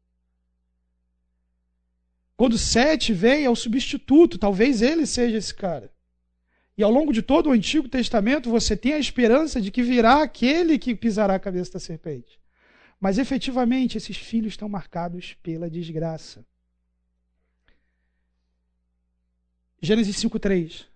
[2.34, 5.92] Quando Sete vem, é o substituto, talvez ele seja esse cara.
[6.74, 10.22] E ao longo de todo o Antigo Testamento, você tem a esperança de que virá
[10.22, 12.40] aquele que pisará a cabeça da serpente.
[12.98, 16.42] Mas efetivamente esses filhos estão marcados pela desgraça.
[19.82, 20.91] Gênesis 5:3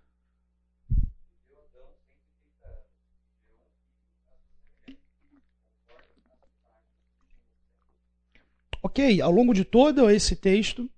[8.87, 10.89] Ok, ao longo de todo esse texto,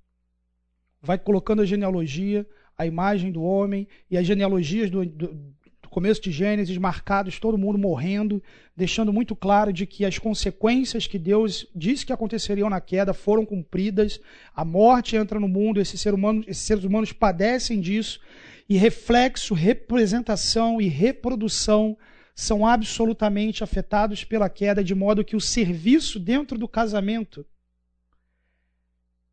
[1.01, 2.47] vai colocando a genealogia,
[2.77, 7.57] a imagem do homem e as genealogias do, do, do, começo de Gênesis marcados, todo
[7.57, 8.43] mundo morrendo,
[8.77, 13.47] deixando muito claro de que as consequências que Deus disse que aconteceriam na queda foram
[13.47, 14.21] cumpridas,
[14.55, 18.21] a morte entra no mundo, ser humano, esses seres humanos padecem disso,
[18.69, 21.97] e reflexo, representação e reprodução
[22.35, 27.47] são absolutamente afetados pela queda, de modo que o serviço dentro do casamento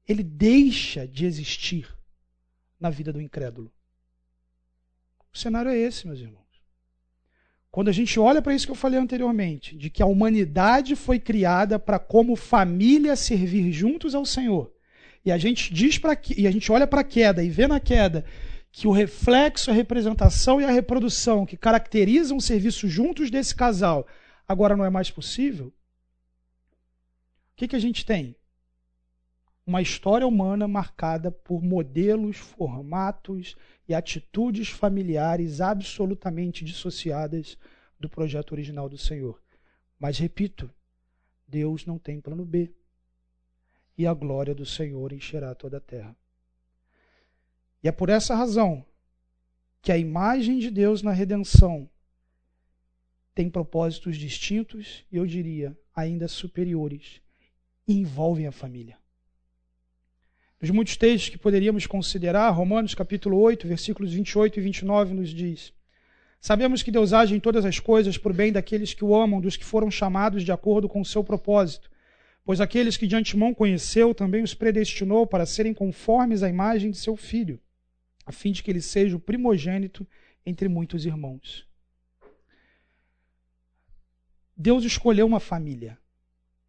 [0.07, 1.87] ele deixa de existir
[2.79, 3.71] na vida do incrédulo.
[5.33, 6.43] O cenário é esse, meus irmãos.
[7.71, 11.19] Quando a gente olha para isso que eu falei anteriormente, de que a humanidade foi
[11.19, 14.71] criada para como família servir juntos ao Senhor,
[15.25, 17.79] e a gente diz para e a gente olha para a queda e vê na
[17.79, 18.23] queda
[18.71, 24.07] que o reflexo, a representação e a reprodução que caracterizam o serviço juntos desse casal
[24.47, 28.35] agora não é mais possível, o que, que a gente tem?
[29.65, 33.55] Uma história humana marcada por modelos, formatos
[33.87, 37.57] e atitudes familiares absolutamente dissociadas
[37.99, 39.41] do projeto original do Senhor.
[39.99, 40.69] Mas repito,
[41.47, 42.71] Deus não tem plano B.
[43.97, 46.15] E a glória do Senhor encherá toda a terra.
[47.81, 48.85] E é por essa razão
[49.81, 51.89] que a imagem de Deus na redenção
[53.33, 57.21] tem propósitos distintos e eu diria ainda superiores
[57.87, 58.97] e envolvem a família.
[60.65, 65.71] Dos muitos textos que poderíamos considerar, Romanos capítulo 8, versículos 28 e 29 nos diz:
[66.41, 69.55] Sabemos que Deus age em todas as coisas por bem daqueles que o amam, dos
[69.55, 71.87] que foram chamados de acordo com o seu propósito.
[72.43, 76.97] Pois aqueles que de antemão conheceu também os predestinou para serem conformes à imagem de
[76.97, 77.61] seu filho,
[78.25, 80.07] a fim de que ele seja o primogênito
[80.43, 81.67] entre muitos irmãos.
[84.57, 85.95] Deus escolheu uma família.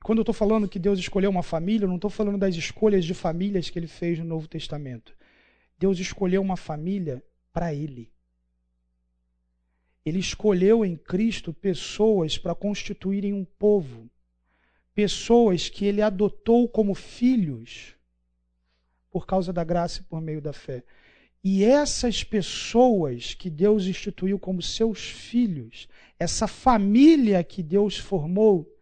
[0.07, 3.05] Quando eu estou falando que Deus escolheu uma família, eu não estou falando das escolhas
[3.05, 5.13] de famílias que ele fez no Novo Testamento.
[5.77, 7.21] Deus escolheu uma família
[7.53, 8.13] para ele.
[10.05, 14.09] Ele escolheu em Cristo pessoas para constituírem um povo,
[14.95, 17.97] pessoas que ele adotou como filhos
[19.11, 20.85] por causa da graça e por meio da fé.
[21.43, 28.73] E essas pessoas que Deus instituiu como seus filhos, essa família que Deus formou,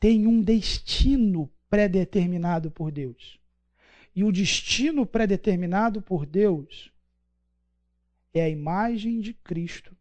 [0.00, 3.40] tem um destino pré-determinado por Deus.
[4.14, 6.92] E o destino pré-determinado por Deus
[8.32, 9.96] é a imagem de Cristo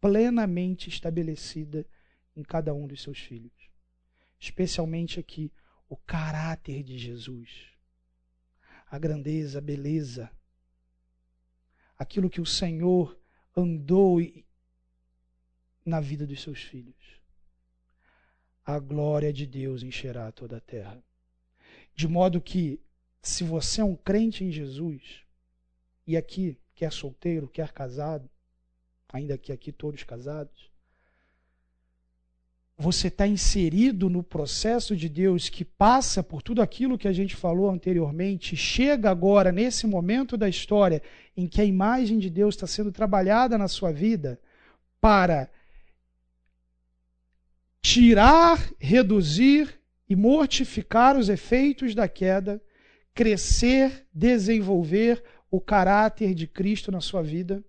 [0.00, 1.86] plenamente estabelecida
[2.34, 3.52] em cada um dos seus filhos.
[4.38, 5.50] Especialmente aqui,
[5.88, 7.72] o caráter de Jesus.
[8.88, 10.30] A grandeza, a beleza.
[11.98, 13.18] Aquilo que o Senhor
[13.56, 14.20] andou
[15.84, 17.16] na vida dos seus filhos
[18.66, 21.00] a glória de Deus encherá toda a terra.
[21.94, 22.80] De modo que,
[23.22, 25.22] se você é um crente em Jesus,
[26.04, 28.28] e aqui, quer solteiro, quer casado,
[29.08, 30.68] ainda que aqui todos casados,
[32.76, 37.34] você está inserido no processo de Deus que passa por tudo aquilo que a gente
[37.34, 41.00] falou anteriormente, chega agora nesse momento da história
[41.34, 44.38] em que a imagem de Deus está sendo trabalhada na sua vida
[45.00, 45.48] para
[47.86, 52.60] tirar, reduzir e mortificar os efeitos da queda,
[53.14, 57.64] crescer, desenvolver o caráter de Cristo na sua vida.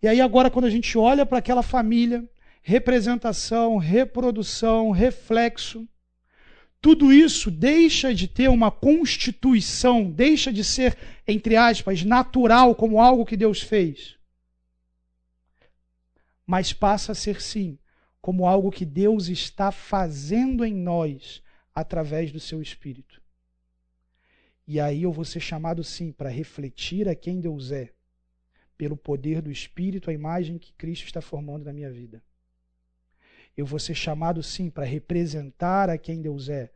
[0.00, 2.24] E aí, agora, quando a gente olha para aquela família,
[2.62, 5.84] representação, reprodução, reflexo,
[6.80, 10.96] tudo isso deixa de ter uma constituição, deixa de ser,
[11.26, 14.16] entre aspas, natural, como algo que Deus fez.
[16.46, 17.76] Mas passa a ser, sim,
[18.22, 21.42] como algo que Deus está fazendo em nós
[21.74, 23.20] através do seu Espírito.
[24.64, 27.92] E aí eu vou ser chamado sim para refletir a quem Deus é,
[28.78, 32.22] pelo poder do Espírito, a imagem que Cristo está formando na minha vida.
[33.56, 36.72] Eu vou ser chamado sim para representar a quem Deus é,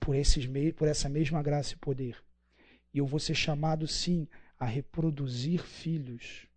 [0.00, 2.16] por, esses, por essa mesma graça e poder.
[2.92, 4.26] E eu vou ser chamado sim
[4.58, 6.48] a reproduzir filhos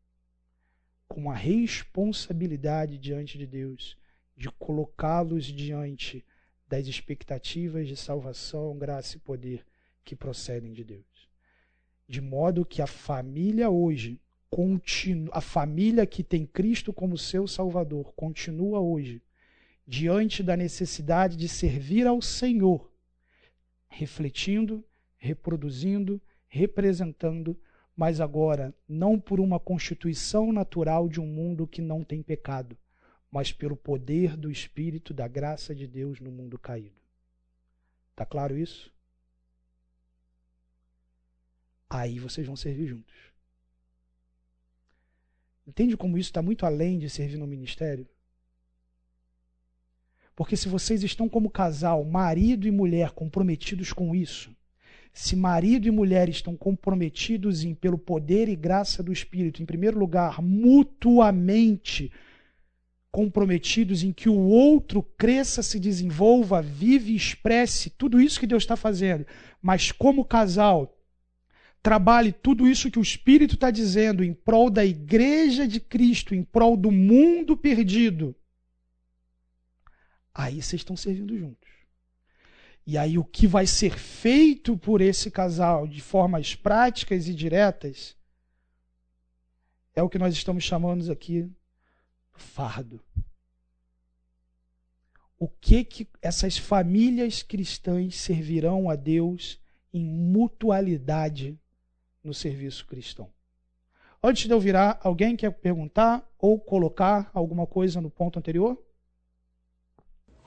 [1.07, 3.97] com a responsabilidade diante de Deus
[4.35, 6.23] de colocá-los diante
[6.67, 9.65] das expectativas de salvação, graça e poder
[10.03, 11.29] que procedem de Deus.
[12.07, 18.13] De modo que a família hoje continua, a família que tem Cristo como seu Salvador
[18.15, 19.21] continua hoje
[19.85, 22.91] diante da necessidade de servir ao Senhor,
[23.87, 24.83] refletindo,
[25.17, 27.57] reproduzindo, representando,
[27.97, 32.77] mas agora não por uma constituição natural de um mundo que não tem pecado,
[33.31, 37.01] mas pelo poder do Espírito da graça de Deus no mundo caído.
[38.11, 38.93] Está claro isso?
[41.89, 43.15] Aí vocês vão servir juntos.
[45.65, 48.07] Entende como isso está muito além de servir no ministério?
[50.35, 54.55] Porque se vocês estão como casal, marido e mulher, comprometidos com isso,
[55.13, 59.97] se marido e mulher estão comprometidos em, pelo poder e graça do Espírito, em primeiro
[59.97, 62.11] lugar, mutuamente
[63.11, 68.63] comprometidos em que o outro cresça, se desenvolva, vive e expresse tudo isso que Deus
[68.63, 69.25] está fazendo,
[69.61, 70.95] mas como casal,
[71.81, 76.43] trabalhe tudo isso que o Espírito está dizendo em prol da igreja de Cristo, em
[76.43, 78.35] prol do mundo perdido,
[80.33, 81.76] aí vocês estão servindo juntos.
[82.87, 88.15] E aí o que vai ser feito por esse casal de formas práticas e diretas
[89.93, 91.51] é o que nós estamos chamando aqui
[92.31, 93.03] fardo.
[95.37, 99.59] O que que essas famílias cristãs servirão a Deus
[99.93, 101.59] em mutualidade
[102.23, 103.29] no serviço cristão?
[104.23, 108.81] Antes de eu virar, alguém quer perguntar ou colocar alguma coisa no ponto anterior?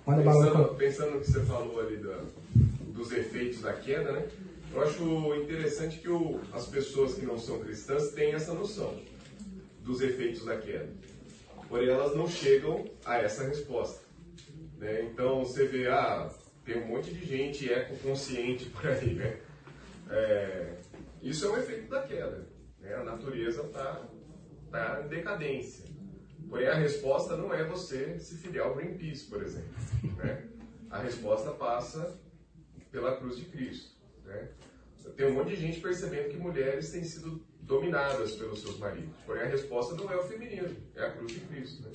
[0.05, 2.21] Pensando, pensando no que você falou ali da,
[2.89, 4.29] dos efeitos da queda, né?
[4.73, 8.97] Eu acho interessante que o, as pessoas que não são cristãs têm essa noção
[9.83, 10.89] dos efeitos da queda
[11.71, 14.05] porém elas não chegam a essa resposta.
[14.77, 15.05] Né?
[15.05, 16.29] Então você vê, ah,
[16.65, 19.39] tem um monte de gente ecoconsciente por aí, né?
[20.11, 20.75] É,
[21.23, 22.45] isso é um efeito da queda.
[22.81, 22.93] Né?
[22.95, 24.03] A natureza está
[24.71, 25.85] tá em decadência.
[26.51, 29.71] Porém, a resposta não é você se filiar ao Greenpeace, por exemplo.
[30.17, 30.49] Né?
[30.91, 32.19] A resposta passa
[32.91, 33.93] pela cruz de Cristo.
[34.25, 34.49] Né?
[35.17, 39.15] Tem um monte de gente percebendo que mulheres têm sido dominadas pelos seus maridos.
[39.25, 41.83] Porém, a resposta não é o feminino, é a cruz de Cristo.
[41.85, 41.93] Né?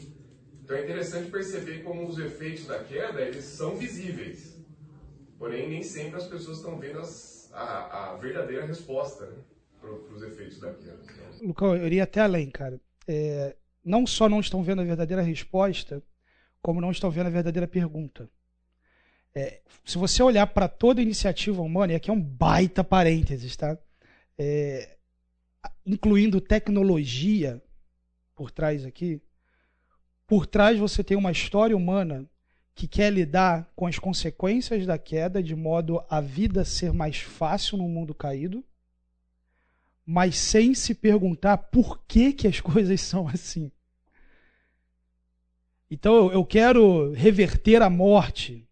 [0.64, 4.58] Então é interessante perceber como os efeitos da queda eles são visíveis.
[5.38, 9.38] Porém, nem sempre as pessoas estão vendo as, a, a, verdadeira resposta né,
[9.82, 10.98] para os efeitos da queda.
[11.04, 11.48] Então...
[11.48, 12.80] Lucão, eu iria até além, cara.
[13.06, 16.04] É, não só não estão vendo a verdadeira resposta,
[16.62, 18.28] como não estão vendo a verdadeira pergunta.
[19.36, 23.78] É, se você olhar para toda iniciativa humana, e aqui é um baita parênteses, tá?
[24.38, 24.98] É,
[25.86, 27.62] incluindo tecnologia
[28.34, 29.22] por trás aqui,
[30.26, 32.28] por trás você tem uma história humana
[32.74, 37.78] que quer lidar com as consequências da queda de modo a vida ser mais fácil
[37.78, 38.66] no mundo caído,
[40.06, 43.72] mas sem se perguntar por que, que as coisas são assim.
[45.90, 48.68] Então eu quero reverter a morte,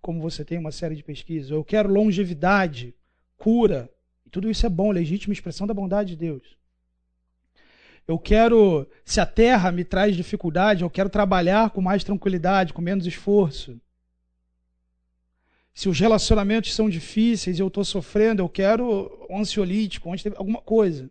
[0.00, 2.94] como você tem uma série de pesquisas, eu quero longevidade,
[3.36, 3.90] cura,
[4.30, 6.56] tudo isso é bom, legítima expressão da bondade de Deus.
[8.06, 12.82] Eu quero, se a terra me traz dificuldade, eu quero trabalhar com mais tranquilidade, com
[12.82, 13.80] menos esforço.
[15.72, 21.10] Se os relacionamentos são difíceis e eu estou sofrendo, eu quero ansiolítico, alguma coisa.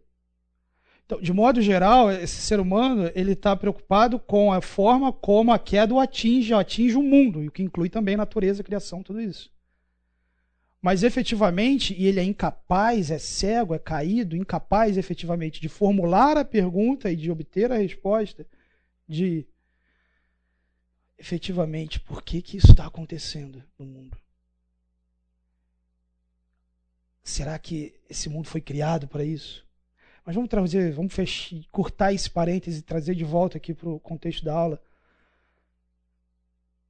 [1.13, 5.59] Então, de modo geral, esse ser humano ele está preocupado com a forma como a
[5.59, 9.51] queda o atinge, atinge o mundo, e o que inclui também natureza, criação, tudo isso.
[10.81, 16.43] Mas efetivamente, e ele é incapaz, é cego, é caído, incapaz efetivamente de formular a
[16.43, 18.45] pergunta e de obter a resposta
[19.07, 19.45] de
[21.17, 24.17] efetivamente por que, que isso está acontecendo no mundo.
[27.23, 29.63] Será que esse mundo foi criado para isso?
[30.25, 33.99] Mas vamos trazer, vamos fechar, cortar esse parêntese e trazer de volta aqui para o
[33.99, 34.81] contexto da aula.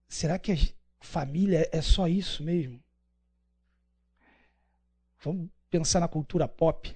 [0.08, 0.58] Será que a
[1.00, 2.80] família é só isso mesmo?
[5.24, 6.96] Vamos pensar na cultura pop.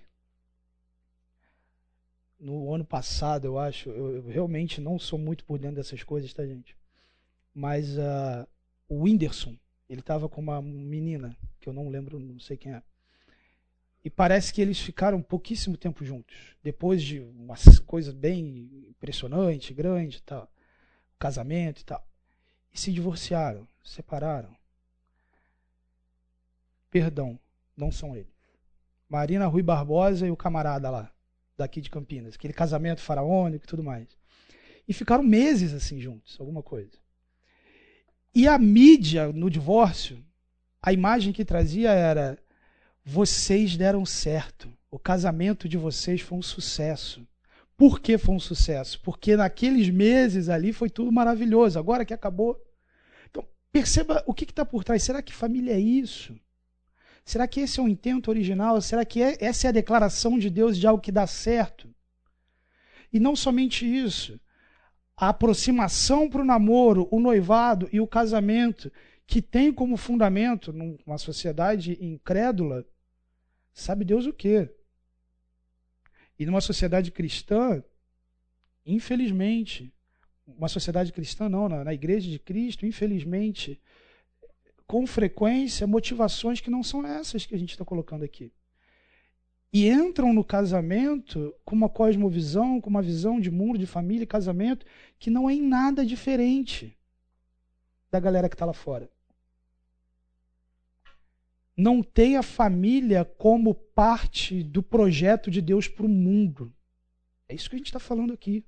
[2.39, 6.31] No ano passado, eu acho, eu, eu realmente não sou muito por dentro dessas coisas,
[6.31, 6.77] tá, gente?
[7.51, 8.47] Mas uh,
[8.87, 9.57] o Whindersson,
[9.89, 12.83] ele estava com uma menina, que eu não lembro, não sei quem é.
[14.07, 16.33] E parece que eles ficaram pouquíssimo tempo juntos.
[16.63, 20.49] Depois de uma coisa bem impressionante, grande tal.
[21.19, 22.07] Casamento e tal.
[22.73, 24.55] E se divorciaram, separaram.
[26.89, 27.37] Perdão,
[27.75, 28.31] não são eles.
[29.09, 31.11] Marina Rui Barbosa e o camarada lá,
[31.57, 32.35] daqui de Campinas.
[32.35, 34.07] Aquele casamento faraônico e tudo mais.
[34.87, 36.97] E ficaram meses assim juntos, alguma coisa.
[38.33, 40.23] E a mídia no divórcio,
[40.81, 42.41] a imagem que trazia era:
[43.09, 44.71] vocês deram certo.
[44.91, 47.25] O casamento de vocês foi um sucesso.
[47.77, 48.99] Por que foi um sucesso?
[49.01, 51.79] Porque naqueles meses ali foi tudo maravilhoso.
[51.79, 52.59] Agora que acabou,
[53.77, 55.03] Perceba o que está por trás.
[55.03, 56.35] Será que família é isso?
[57.23, 58.81] Será que esse é o intento original?
[58.81, 61.87] Será que é, essa é a declaração de Deus de algo que dá certo?
[63.13, 64.39] E não somente isso.
[65.15, 68.91] A aproximação para o namoro, o noivado e o casamento,
[69.25, 72.83] que tem como fundamento, numa sociedade incrédula,
[73.79, 74.69] sabe Deus o quê?
[76.39, 77.83] E numa sociedade cristã,
[78.85, 79.93] infelizmente,
[80.45, 83.79] uma sociedade cristã não, na, na igreja de Cristo, infelizmente,
[84.87, 88.51] com frequência, motivações que não são essas que a gente está colocando aqui.
[89.71, 94.27] E entram no casamento com uma cosmovisão, com uma visão de mundo, de família e
[94.27, 94.85] casamento,
[95.19, 96.97] que não é em nada diferente
[98.09, 99.09] da galera que está lá fora.
[101.77, 106.73] Não tem a família como parte do projeto de Deus para o mundo.
[107.47, 108.65] É isso que a gente está falando aqui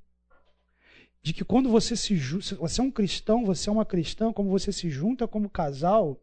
[1.22, 4.72] de que quando você se você é um cristão, você é uma cristã, como você
[4.72, 6.22] se junta como casal,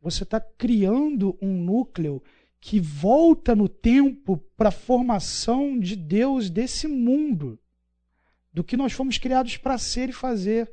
[0.00, 2.22] você está criando um núcleo
[2.60, 7.58] que volta no tempo para a formação de Deus desse mundo,
[8.52, 10.72] do que nós fomos criados para ser e fazer.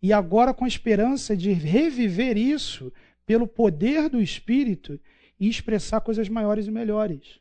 [0.00, 2.92] E agora com a esperança de reviver isso
[3.26, 4.98] pelo poder do Espírito
[5.38, 7.40] e expressar coisas maiores e melhores.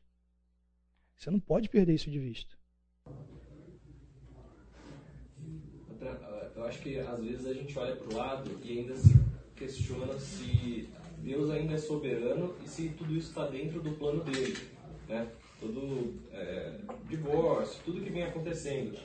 [1.16, 2.56] Você não pode perder isso de vista.
[6.56, 9.14] eu acho que às vezes a gente olha para o lado e ainda se
[9.56, 14.58] questiona se Deus ainda é soberano e se tudo isso está dentro do plano dele,
[15.08, 15.28] né?
[15.60, 18.98] Todo é, divórcio, tudo que vem acontecendo.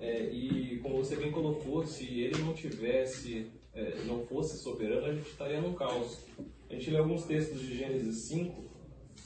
[0.00, 5.14] É, e como você bem colocou, se ele não tivesse, é, não fosse soberano, a
[5.14, 6.24] gente estaria num caos.
[6.68, 8.64] A gente lê alguns textos de Gênesis 5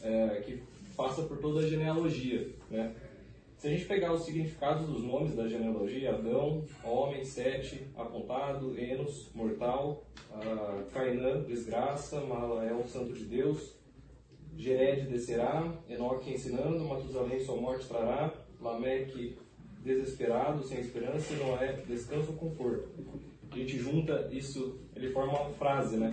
[0.03, 0.63] é, que
[0.95, 2.95] passa por toda a genealogia, né?
[3.57, 9.31] Se a gente pegar os significados dos nomes da genealogia, Adão, homem, Sete, apontado, Enos,
[9.33, 10.05] mortal,
[10.93, 13.77] Cainã, desgraça, Malael, santo de Deus,
[14.57, 19.39] Gered descerá, Enoque ensinando, Matusalém sua morte trará, Lameque
[19.85, 22.89] desesperado, sem esperança, e Noé descanso, conforto.
[23.53, 26.11] A gente junta isso, ele forma uma frase, né?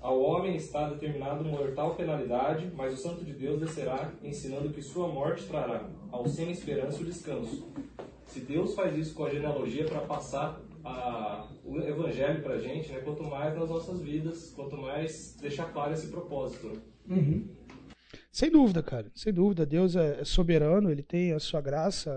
[0.00, 5.06] Ao homem está determinado mortal penalidade, mas o Santo de Deus descerá, ensinando que sua
[5.06, 7.72] morte trará ao sem esperança o descanso.
[8.26, 12.90] Se Deus faz isso com a genealogia para passar a, o evangelho para a gente,
[12.90, 16.66] né, quanto mais nas nossas vidas, quanto mais deixar claro esse propósito.
[16.66, 16.80] Né?
[17.08, 17.48] Uhum.
[18.32, 19.06] Sem dúvida, cara.
[19.14, 19.64] Sem dúvida.
[19.64, 22.10] Deus é, é soberano, ele tem a sua graça,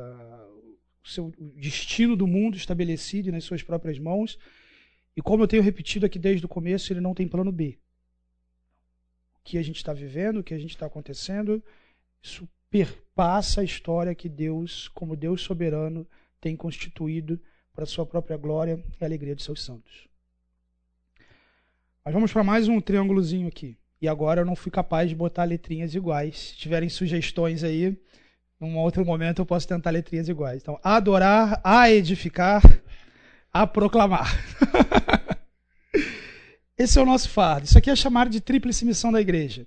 [1.03, 4.39] o seu destino do mundo estabelecido nas suas próprias mãos.
[5.16, 7.78] E como eu tenho repetido aqui desde o começo, ele não tem plano B.
[9.39, 11.63] O que a gente está vivendo, o que a gente está acontecendo,
[12.22, 16.05] isso perpassa a história que Deus, como Deus soberano,
[16.41, 17.39] tem constituído
[17.74, 20.07] para a sua própria glória e alegria de seus santos.
[22.03, 23.78] Mas vamos para mais um triângulozinho aqui.
[24.01, 26.49] E agora eu não fui capaz de botar letrinhas iguais.
[26.49, 27.97] Se tiverem sugestões aí,
[28.59, 30.61] num outro momento eu posso tentar letrinhas iguais.
[30.61, 32.61] Então, adorar, a edificar,
[33.56, 34.38] a proclamar.
[36.78, 37.66] Esse é o nosso fardo.
[37.66, 39.66] Isso aqui é chamado de tríplice missão da igreja: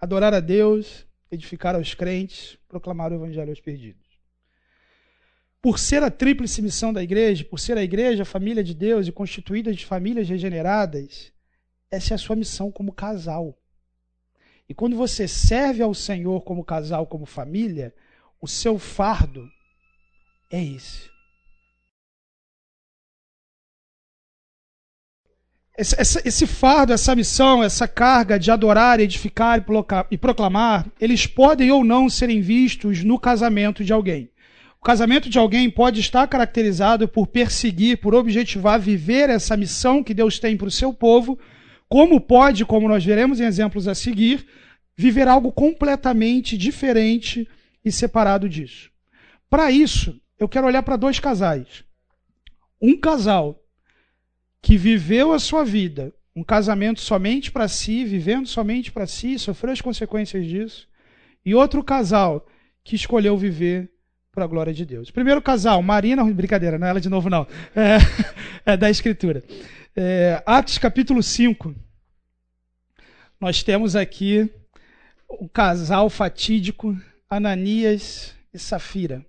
[0.00, 4.08] adorar a Deus, edificar aos crentes, proclamar o evangelho aos perdidos.
[5.62, 9.06] Por ser a tríplice missão da igreja, por ser a igreja a família de Deus
[9.06, 11.32] e constituída de famílias regeneradas,
[11.92, 13.56] essa é a sua missão como casal.
[14.68, 17.94] E quando você serve ao Senhor como casal, como família,
[18.40, 19.48] o seu fardo
[20.50, 21.08] é esse.
[25.78, 29.64] Esse, esse, fardo, essa missão, essa carga de adorar, edificar
[30.10, 34.28] e proclamar, eles podem ou não serem vistos no casamento de alguém.
[34.80, 40.12] O casamento de alguém pode estar caracterizado por perseguir, por objetivar viver essa missão que
[40.12, 41.38] Deus tem para o seu povo,
[41.88, 44.44] como pode, como nós veremos em exemplos a seguir,
[44.96, 47.48] viver algo completamente diferente
[47.84, 48.90] e separado disso.
[49.48, 51.84] Para isso, eu quero olhar para dois casais.
[52.82, 53.60] Um casal
[54.68, 59.72] que viveu a sua vida, um casamento somente para si, vivendo somente para si, sofreu
[59.72, 60.86] as consequências disso,
[61.42, 62.46] e outro casal
[62.84, 63.90] que escolheu viver
[64.30, 65.10] para a glória de Deus.
[65.10, 67.96] Primeiro casal, Marina, brincadeira, não é ela de novo não, é,
[68.72, 69.42] é da Escritura.
[69.96, 71.74] É, Atos capítulo 5,
[73.40, 74.50] nós temos aqui
[75.26, 76.94] o casal fatídico,
[77.30, 79.24] Ananias e Safira.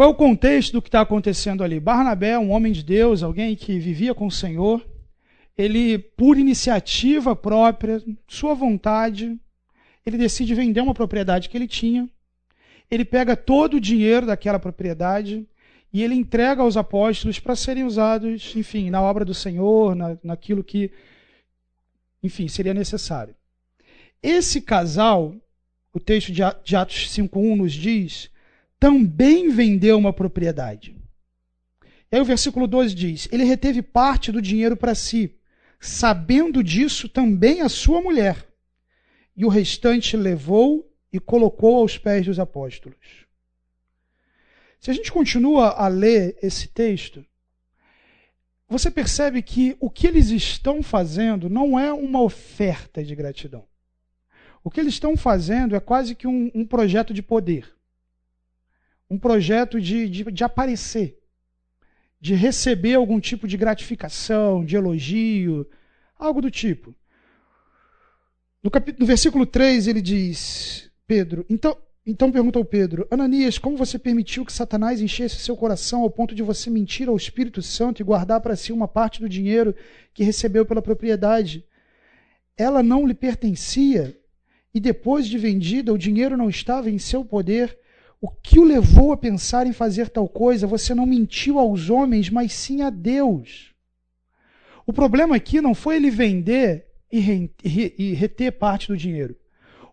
[0.00, 1.78] Qual é o contexto do que está acontecendo ali?
[1.78, 4.82] Barnabé, um homem de Deus, alguém que vivia com o Senhor,
[5.58, 9.38] ele, por iniciativa própria, sua vontade,
[10.06, 12.08] ele decide vender uma propriedade que ele tinha.
[12.90, 15.46] Ele pega todo o dinheiro daquela propriedade,
[15.92, 20.64] e ele entrega aos apóstolos para serem usados, enfim, na obra do Senhor, na, naquilo
[20.64, 20.90] que,
[22.22, 23.34] enfim, seria necessário.
[24.22, 25.34] Esse casal,
[25.92, 28.30] o texto de Atos 5.1 nos diz,
[28.80, 30.96] também vendeu uma propriedade.
[32.10, 35.36] E aí o versículo 12 diz: Ele reteve parte do dinheiro para si,
[35.78, 38.48] sabendo disso também a sua mulher,
[39.36, 43.26] e o restante levou e colocou aos pés dos apóstolos.
[44.80, 47.24] Se a gente continua a ler esse texto,
[48.66, 53.66] você percebe que o que eles estão fazendo não é uma oferta de gratidão.
[54.64, 57.74] O que eles estão fazendo é quase que um, um projeto de poder,
[59.10, 61.18] um projeto de, de, de aparecer,
[62.20, 65.66] de receber algum tipo de gratificação, de elogio,
[66.16, 66.94] algo do tipo.
[68.62, 74.44] No, no versículo 3 ele diz: Pedro, então então perguntou Pedro: Ananias, como você permitiu
[74.44, 78.40] que Satanás enchesse seu coração ao ponto de você mentir ao Espírito Santo e guardar
[78.40, 79.74] para si uma parte do dinheiro
[80.14, 81.64] que recebeu pela propriedade?
[82.56, 84.16] Ela não lhe pertencia
[84.74, 87.78] e depois de vendida o dinheiro não estava em seu poder.
[88.20, 90.66] O que o levou a pensar em fazer tal coisa?
[90.66, 93.74] Você não mentiu aos homens, mas sim a Deus.
[94.86, 99.36] O problema aqui não foi ele vender e reter parte do dinheiro.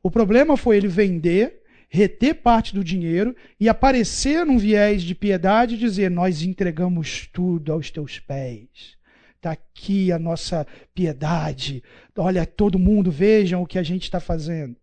[0.04, 5.76] O problema foi ele vender reter parte do dinheiro e aparecer num viés de piedade
[5.76, 8.98] e dizer: Nós entregamos tudo aos teus pés.
[9.36, 11.84] Está aqui a nossa piedade.
[12.18, 14.76] Olha, todo mundo, vejam o que a gente está fazendo.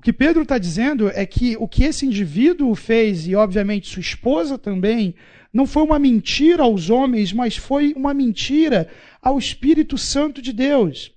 [0.00, 4.00] O que Pedro está dizendo é que o que esse indivíduo fez, e obviamente sua
[4.00, 5.14] esposa também,
[5.52, 8.88] não foi uma mentira aos homens, mas foi uma mentira
[9.22, 11.12] ao Espírito Santo de Deus.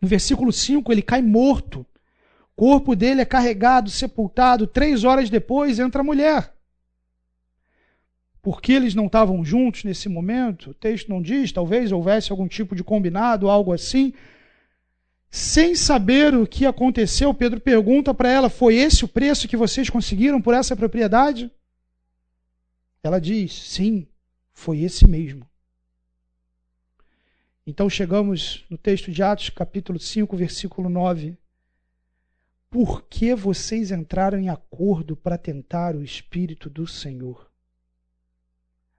[0.00, 1.86] No versículo 5, ele cai morto
[2.56, 4.66] corpo dele é carregado, sepultado.
[4.66, 6.52] Três horas depois entra a mulher.
[8.42, 10.70] Por que eles não estavam juntos nesse momento?
[10.70, 14.12] O texto não diz, talvez houvesse algum tipo de combinado, algo assim.
[15.36, 19.90] Sem saber o que aconteceu, Pedro pergunta para ela: Foi esse o preço que vocês
[19.90, 21.50] conseguiram por essa propriedade?
[23.02, 24.06] Ela diz: Sim,
[24.52, 25.44] foi esse mesmo.
[27.66, 31.36] Então chegamos no texto de Atos, capítulo 5, versículo 9
[32.70, 37.48] por que vocês entraram em acordo para tentar o Espírito do Senhor?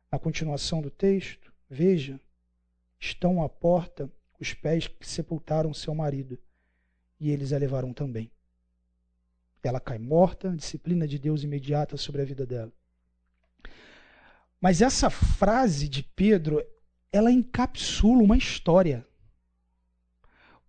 [0.10, 2.18] Na continuação do texto, veja,
[2.98, 4.10] estão à porta
[4.40, 6.38] os pés que sepultaram seu marido,
[7.20, 8.32] e eles a levaram também.
[9.64, 12.72] Ela cai morta, disciplina de Deus imediata sobre a vida dela.
[14.62, 16.64] Mas essa frase de Pedro,
[17.12, 19.06] ela encapsula uma história.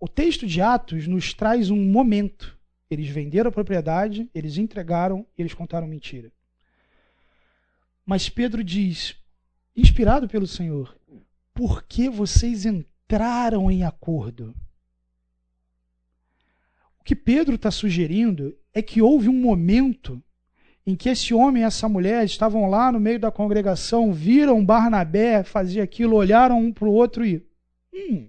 [0.01, 2.57] O texto de Atos nos traz um momento
[2.89, 6.33] eles venderam a propriedade, eles entregaram eles contaram mentira.
[8.05, 9.17] Mas Pedro diz,
[9.75, 10.97] inspirado pelo Senhor,
[11.53, 12.65] por que vocês
[13.07, 14.53] entraram em acordo?
[16.99, 20.21] O que Pedro está sugerindo é que houve um momento
[20.85, 25.45] em que esse homem e essa mulher estavam lá no meio da congregação, viram Barnabé
[25.45, 27.47] fazer aquilo, olharam um para o outro e.
[27.95, 28.29] Hum,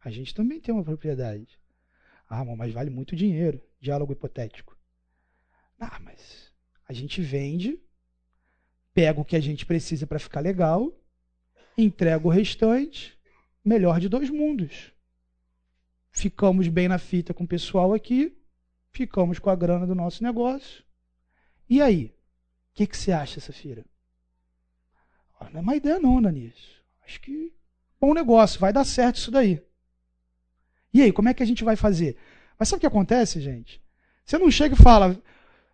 [0.00, 1.58] a gente também tem uma propriedade.
[2.28, 3.60] Ah, mas vale muito dinheiro.
[3.80, 4.76] Diálogo hipotético.
[5.78, 6.52] Ah, mas
[6.88, 7.78] a gente vende,
[8.94, 10.92] pega o que a gente precisa para ficar legal,
[11.76, 13.15] entrega o restante,
[13.66, 14.92] melhor de dois mundos.
[16.12, 18.34] Ficamos bem na fita com o pessoal aqui,
[18.92, 20.84] ficamos com a grana do nosso negócio.
[21.68, 22.06] E aí?
[22.06, 23.84] O que, que você acha, Safira?
[25.52, 26.56] Não é má ideia não, Ananias.
[27.04, 27.52] Acho que
[28.00, 29.62] bom negócio, vai dar certo isso daí.
[30.94, 32.16] E aí, como é que a gente vai fazer?
[32.58, 33.82] Mas sabe o que acontece, gente?
[34.24, 35.20] Você não chega e fala,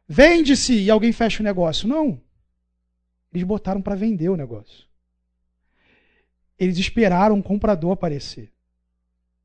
[0.09, 1.87] vende-se e alguém fecha o negócio.
[1.87, 2.21] Não.
[3.33, 4.92] Eles botaram para vender o negócio.
[6.63, 8.53] Eles esperaram um comprador aparecer.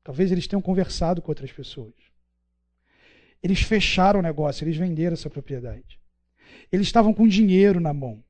[0.04, 1.94] Talvez eles tenham conversado com outras pessoas.
[3.42, 5.98] Eles fecharam o negócio, eles venderam essa propriedade.
[6.70, 8.22] Eles estavam com dinheiro na mão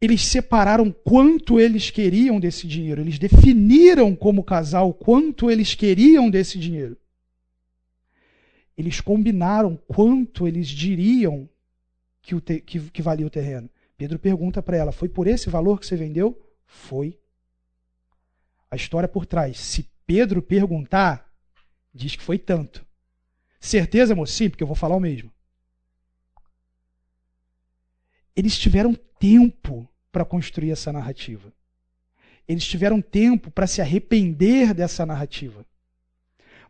[0.00, 3.00] eles separaram quanto eles queriam desse dinheiro.
[3.00, 6.96] Eles definiram como casal quanto eles queriam desse dinheiro.
[8.76, 11.48] Eles combinaram quanto eles diriam
[12.22, 13.68] que, que, que valia o terreno.
[13.96, 16.40] Pedro pergunta para ela: Foi por esse valor que você vendeu?
[16.64, 17.18] Foi.
[18.70, 19.58] A história por trás.
[19.58, 21.30] Se Pedro perguntar,
[21.92, 22.86] diz que foi tanto.
[23.60, 24.32] Certeza, moço?
[24.32, 25.32] Sim, porque eu vou falar o mesmo.
[28.34, 31.52] Eles tiveram tempo para construir essa narrativa.
[32.46, 35.66] Eles tiveram tempo para se arrepender dessa narrativa.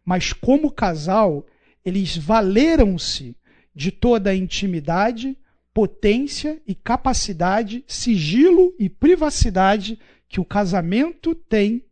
[0.05, 1.47] Mas, como casal,
[1.85, 3.37] eles valeram-se
[3.75, 5.37] de toda a intimidade,
[5.73, 11.85] potência e capacidade, sigilo e privacidade que o casamento tem,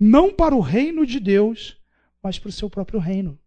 [0.00, 1.76] não para o reino de Deus,
[2.22, 3.38] mas para o seu próprio reino.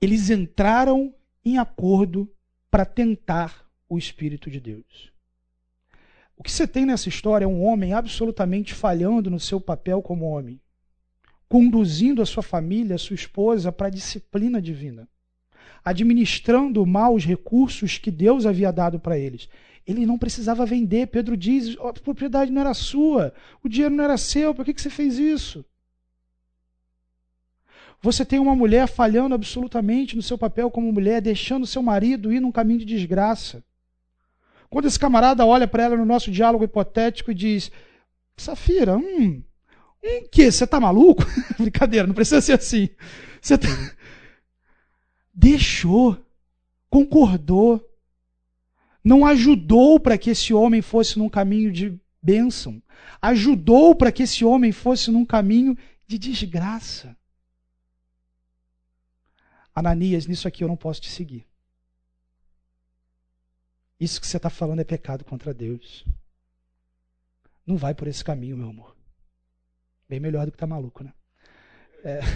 [0.00, 1.14] Eles entraram
[1.44, 2.32] em acordo
[2.70, 5.12] para tentar o Espírito de Deus.
[6.34, 10.24] O que você tem nessa história é um homem absolutamente falhando no seu papel como
[10.24, 10.58] homem,
[11.46, 15.06] conduzindo a sua família, a sua esposa para a disciplina divina,
[15.84, 19.50] administrando mal os recursos que Deus havia dado para eles.
[19.86, 21.08] Ele não precisava vender.
[21.08, 24.80] Pedro diz: a propriedade não era sua, o dinheiro não era seu, por que, que
[24.80, 25.64] você fez isso?
[28.02, 32.40] Você tem uma mulher falhando absolutamente no seu papel como mulher, deixando seu marido ir
[32.40, 33.62] num caminho de desgraça.
[34.70, 37.70] Quando esse camarada olha para ela no nosso diálogo hipotético e diz:
[38.36, 39.42] Safira, hum,
[40.02, 40.50] um que?
[40.50, 41.24] Você tá maluco?
[41.58, 42.88] Brincadeira, não precisa ser assim.
[43.40, 43.68] Você tá...
[45.34, 46.16] deixou,
[46.88, 47.86] concordou,
[49.02, 52.82] não ajudou para que esse homem fosse num caminho de bênção,
[53.20, 55.76] ajudou para que esse homem fosse num caminho
[56.06, 57.16] de desgraça.
[59.74, 61.46] Ananias, nisso aqui eu não posso te seguir.
[63.98, 66.04] Isso que você está falando é pecado contra Deus.
[67.66, 68.96] Não vai por esse caminho, meu amor.
[70.08, 71.12] Bem melhor do que tá maluco, né?
[72.02, 72.20] É...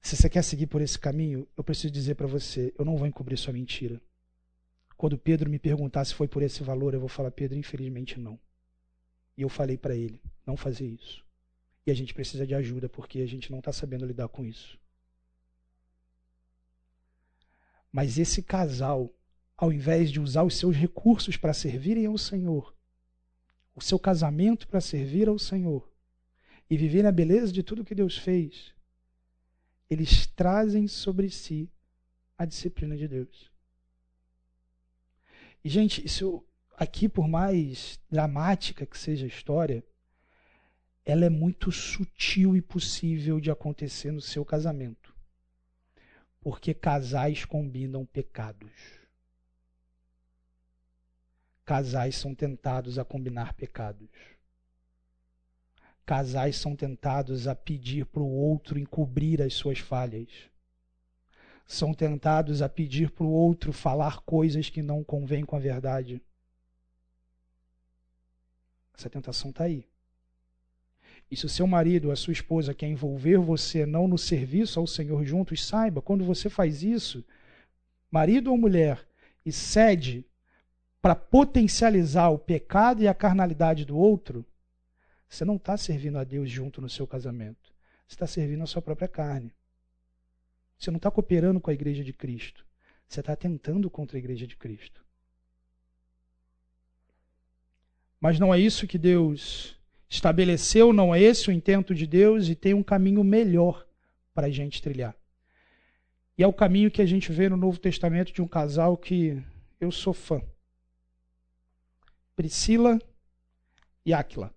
[0.00, 3.06] Se você quer seguir por esse caminho, eu preciso dizer para você, eu não vou
[3.06, 4.00] encobrir sua mentira.
[5.02, 8.38] Quando Pedro me perguntar se foi por esse valor, eu vou falar, Pedro, infelizmente não.
[9.36, 11.26] E eu falei para ele, não fazer isso.
[11.84, 14.78] E a gente precisa de ajuda porque a gente não está sabendo lidar com isso.
[17.90, 19.12] Mas esse casal,
[19.56, 22.72] ao invés de usar os seus recursos para servirem ao Senhor,
[23.74, 25.90] o seu casamento para servir ao Senhor
[26.70, 28.72] e viver a beleza de tudo que Deus fez,
[29.90, 31.68] eles trazem sobre si
[32.38, 33.51] a disciplina de Deus.
[35.64, 36.44] E, gente, isso
[36.76, 39.84] aqui, por mais dramática que seja a história,
[41.04, 45.12] ela é muito sutil e possível de acontecer no seu casamento
[46.42, 48.72] porque casais combinam pecados.
[51.64, 54.10] Casais são tentados a combinar pecados.
[56.04, 60.28] Casais são tentados a pedir para o outro encobrir as suas falhas.
[61.72, 66.20] São tentados a pedir para o outro falar coisas que não convêm com a verdade.
[68.94, 69.88] Essa tentação está aí.
[71.30, 74.78] E se o seu marido ou a sua esposa quer envolver você não no serviço
[74.78, 77.24] ao Senhor juntos, saiba, quando você faz isso,
[78.10, 79.02] marido ou mulher,
[79.42, 80.26] e cede
[81.00, 84.44] para potencializar o pecado e a carnalidade do outro,
[85.26, 87.72] você não está servindo a Deus junto no seu casamento.
[88.06, 89.54] Você está servindo a sua própria carne.
[90.82, 92.66] Você não está cooperando com a igreja de Cristo.
[93.06, 95.00] Você está tentando contra a igreja de Cristo.
[98.20, 99.78] Mas não é isso que Deus
[100.08, 103.86] estabeleceu, não é esse o intento de Deus e tem um caminho melhor
[104.34, 105.14] para a gente trilhar.
[106.36, 109.40] E é o caminho que a gente vê no Novo Testamento de um casal que
[109.80, 110.42] eu sou fã.
[112.34, 112.98] Priscila
[114.04, 114.52] e Áquila.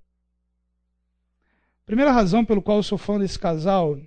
[1.85, 3.99] Primeira razão pelo qual eu sou fã desse casal,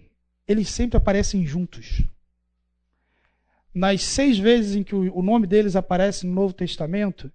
[0.48, 2.02] eles sempre aparecem juntos.
[3.74, 7.30] Nas seis vezes em que o nome deles aparece no Novo Testamento,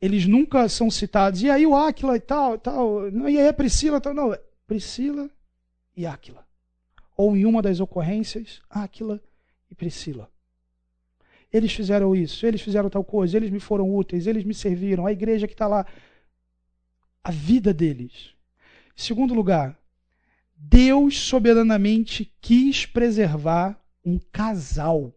[0.00, 1.42] eles nunca são citados.
[1.42, 3.08] E aí o Áquila e tal, e tal.
[3.08, 4.12] E aí a Priscila, tal.
[4.12, 5.30] Não, Priscila
[5.96, 6.46] e Áquila.
[7.16, 9.20] Ou em uma das ocorrências, Áquila
[9.70, 10.30] e Priscila.
[11.50, 15.12] Eles fizeram isso, eles fizeram tal coisa, eles me foram úteis, eles me serviram, a
[15.12, 15.86] igreja que está lá.
[17.24, 18.34] A vida deles.
[18.94, 19.76] Segundo lugar,
[20.60, 25.14] Deus soberanamente quis preservar um casal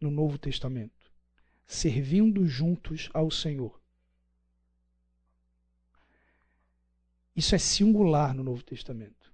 [0.00, 1.10] no Novo Testamento,
[1.66, 3.80] servindo juntos ao Senhor.
[7.34, 9.32] Isso é singular no Novo Testamento.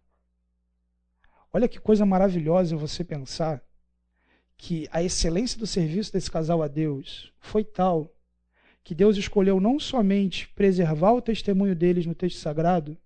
[1.53, 3.63] Olha que coisa maravilhosa você pensar
[4.57, 8.11] que a excelência do serviço desse casal a Deus foi tal
[8.83, 12.97] que Deus escolheu não somente preservar o testemunho deles no texto sagrado,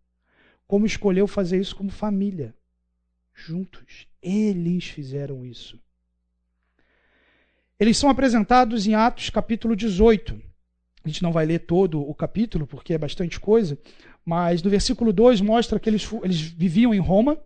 [0.70, 2.54] como escolheu fazer isso como família,
[3.34, 4.06] juntos.
[4.22, 5.76] Eles fizeram isso.
[7.76, 10.40] Eles são apresentados em Atos capítulo 18.
[11.02, 13.76] A gente não vai ler todo o capítulo, porque é bastante coisa,
[14.24, 17.36] mas no versículo 2 mostra que eles, eles viviam em Roma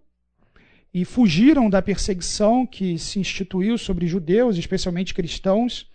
[0.93, 5.91] e fugiram da perseguição que se instituiu sobre judeus, especialmente cristãos,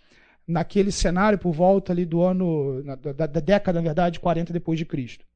[0.48, 4.84] naquele cenário por volta ali do ano, da, da década, na verdade, 40 depois de
[4.84, 5.29] Cristo.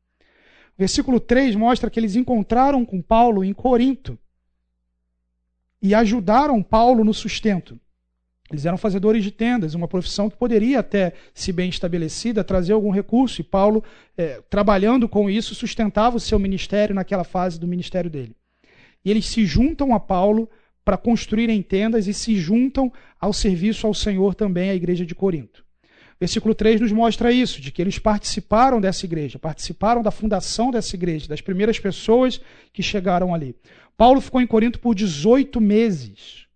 [0.76, 4.18] Versículo 3 mostra que eles encontraram com Paulo em Corinto.
[5.80, 7.78] e ajudaram Paulo no sustento.
[8.50, 12.90] Eles eram fazedores de tendas, uma profissão que poderia até, se bem estabelecida, trazer algum
[12.90, 13.40] recurso.
[13.40, 13.84] E Paulo,
[14.16, 18.34] é, trabalhando com isso, sustentava o seu ministério naquela fase do ministério dele.
[19.04, 20.48] E eles se juntam a Paulo
[20.84, 25.63] para construírem tendas e se juntam ao serviço ao Senhor também à igreja de Corinto.
[26.24, 30.96] Versículo 3 nos mostra isso, de que eles participaram dessa igreja, participaram da fundação dessa
[30.96, 32.40] igreja, das primeiras pessoas
[32.72, 33.54] que chegaram ali.
[33.94, 36.46] Paulo ficou em Corinto por 18 meses.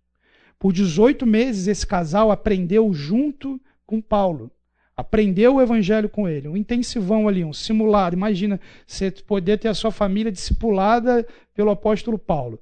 [0.57, 4.49] Por 18 meses esse casal aprendeu junto com Paulo.
[4.97, 6.47] Aprendeu o evangelho com ele.
[6.47, 8.15] Um intensivão ali, um simulado.
[8.15, 12.59] Imagina você poder ter a sua família discipulada pelo apóstolo Paulo.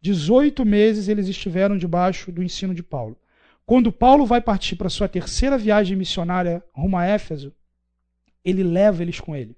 [0.00, 3.16] 18 meses eles estiveram debaixo do ensino de Paulo.
[3.68, 7.54] Quando Paulo vai partir para sua terceira viagem missionária rumo a Éfeso,
[8.42, 9.54] ele leva eles com ele.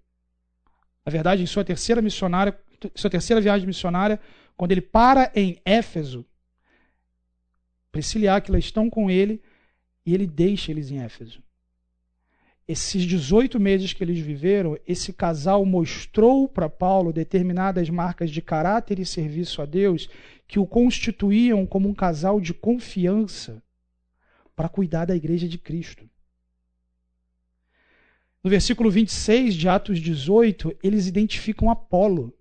[1.07, 2.59] Na verdade, em sua terceira missionária,
[2.97, 4.19] sua terceira viagem missionária,
[4.57, 6.27] quando ele para em Éfeso,
[7.93, 9.41] Priscila e Aquila estão com ele
[10.05, 11.41] e ele deixa eles em Éfeso.
[12.67, 18.99] Esses 18 meses que eles viveram, esse casal mostrou para Paulo determinadas marcas de caráter
[18.99, 20.09] e serviço a Deus
[20.49, 23.63] que o constituíam como um casal de confiança
[24.61, 26.07] para cuidar da igreja de Cristo.
[28.45, 32.37] No versículo 26 de Atos 18, eles identificam Apolo.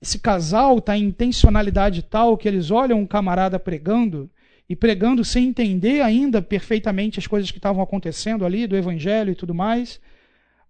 [0.00, 4.30] Esse casal está em intencionalidade tal que eles olham um camarada pregando
[4.66, 9.36] e pregando sem entender ainda perfeitamente as coisas que estavam acontecendo ali, do evangelho e
[9.36, 10.00] tudo mais,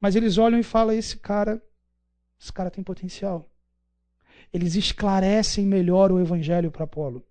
[0.00, 1.62] mas eles olham e falam: esse cara,
[2.36, 3.48] esse cara tem potencial.
[4.52, 7.24] Eles esclarecem melhor o evangelho para Apolo.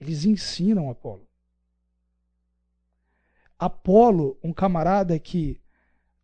[0.00, 1.30] Eles ensinam Apolo.
[3.62, 5.60] Apolo, um camarada que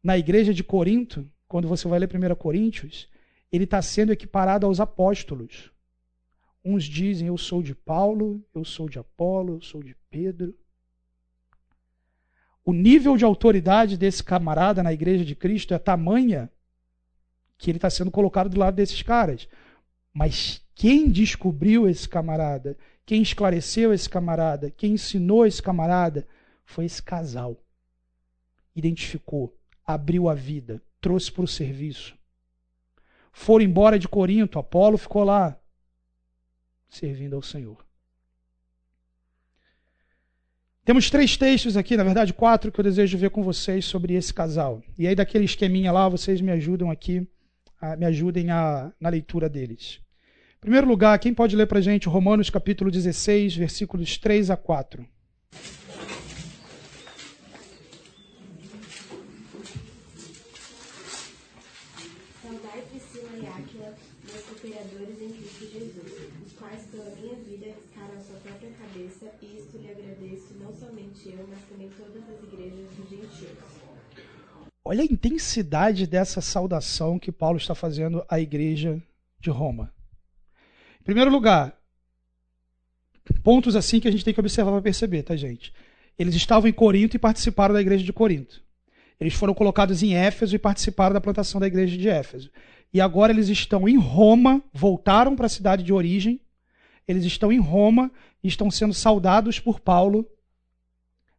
[0.03, 3.09] na igreja de Corinto, quando você vai ler 1 Coríntios,
[3.53, 5.71] ele está sendo equiparado aos apóstolos.
[6.65, 10.53] Uns dizem, eu sou de Paulo, eu sou de Apolo, eu sou de Pedro.
[12.65, 16.51] O nível de autoridade desse camarada na igreja de Cristo é tamanha
[17.57, 19.49] que ele está sendo colocado do lado desses caras.
[20.13, 22.77] Mas quem descobriu esse camarada,
[23.07, 26.27] quem esclareceu esse camarada, quem ensinou esse camarada,
[26.69, 27.59] foi esse casal.
[28.77, 29.57] Identificou,
[29.87, 32.15] abriu a vida, trouxe para o serviço.
[33.33, 35.59] Foram embora de Corinto, Apolo ficou lá,
[36.87, 37.83] servindo ao Senhor.
[40.85, 44.33] Temos três textos aqui, na verdade quatro, que eu desejo ver com vocês sobre esse
[44.33, 44.83] casal.
[44.99, 47.27] E aí daquele esqueminha lá, vocês me ajudam aqui,
[47.81, 50.01] a, me ajudem a, na leitura deles.
[50.59, 55.09] Em primeiro lugar, quem pode ler para gente Romanos capítulo 16, versículos 3 a 4?
[74.91, 78.99] Olha a intensidade dessa saudação que Paulo está fazendo à igreja
[79.39, 79.93] de Roma.
[80.99, 81.79] Em primeiro lugar,
[83.45, 85.75] pontos assim que a gente tem que observar para perceber, tá, gente?
[86.19, 88.63] Eles estavam em Corinto e participaram da igreja de Corinto.
[89.21, 92.51] Eles foram colocados em Éfeso e participaram da plantação da igreja de Éfeso.
[92.91, 96.41] E agora eles estão em Roma, voltaram para a cidade de origem.
[97.07, 98.11] Eles estão em Roma
[98.43, 100.27] e estão sendo saudados por Paulo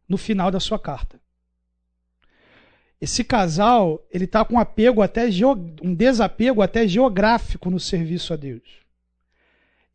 [0.08, 1.20] no final da sua carta.
[3.00, 5.26] Esse casal, ele está com apego até
[5.82, 8.80] um desapego até geográfico no serviço a Deus.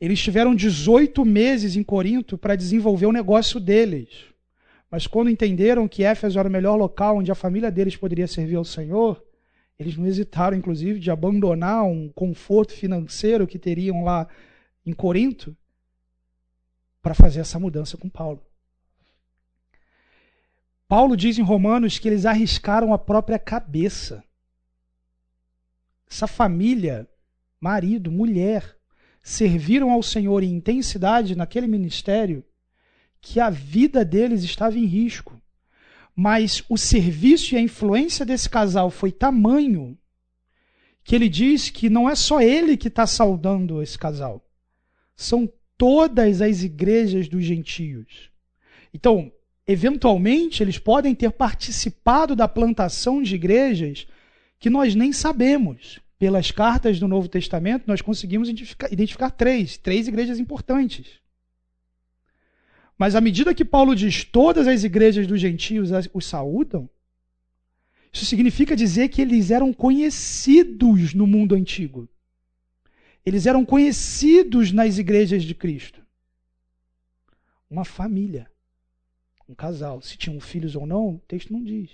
[0.01, 4.10] Eles tiveram 18 meses em Corinto para desenvolver o negócio deles.
[4.89, 8.56] Mas quando entenderam que Éfeso era o melhor local onde a família deles poderia servir
[8.56, 9.24] ao Senhor,
[9.78, 14.28] eles não hesitaram, inclusive, de abandonar um conforto financeiro que teriam lá
[14.86, 15.56] em Corinto
[17.01, 18.41] para fazer essa mudança com Paulo.
[20.88, 24.23] Paulo diz em Romanos que eles arriscaram a própria cabeça.
[26.09, 27.09] Essa família,
[27.59, 28.77] marido, mulher,
[29.23, 32.45] serviram ao Senhor em intensidade naquele ministério
[33.19, 35.41] que a vida deles estava em risco.
[36.15, 39.97] Mas o serviço e a influência desse casal foi tamanho
[41.03, 44.43] que ele diz que não é só ele que está saudando esse casal,
[45.15, 48.31] são todas as igrejas dos gentios.
[48.91, 49.31] Então,
[49.68, 54.07] eventualmente eles podem ter participado da plantação de igrejas
[54.59, 55.99] que nós nem sabemos.
[56.18, 61.20] Pelas cartas do Novo Testamento, nós conseguimos identificar, identificar três, três igrejas importantes.
[62.97, 66.89] Mas à medida que Paulo diz todas as igrejas dos gentios os saúdam,
[68.13, 72.07] isso significa dizer que eles eram conhecidos no mundo antigo.
[73.26, 76.01] Eles eram conhecidos nas igrejas de Cristo.
[77.70, 78.49] Uma família.
[79.48, 80.02] Um casal.
[80.02, 81.91] Se tinham filhos ou não, o texto não diz.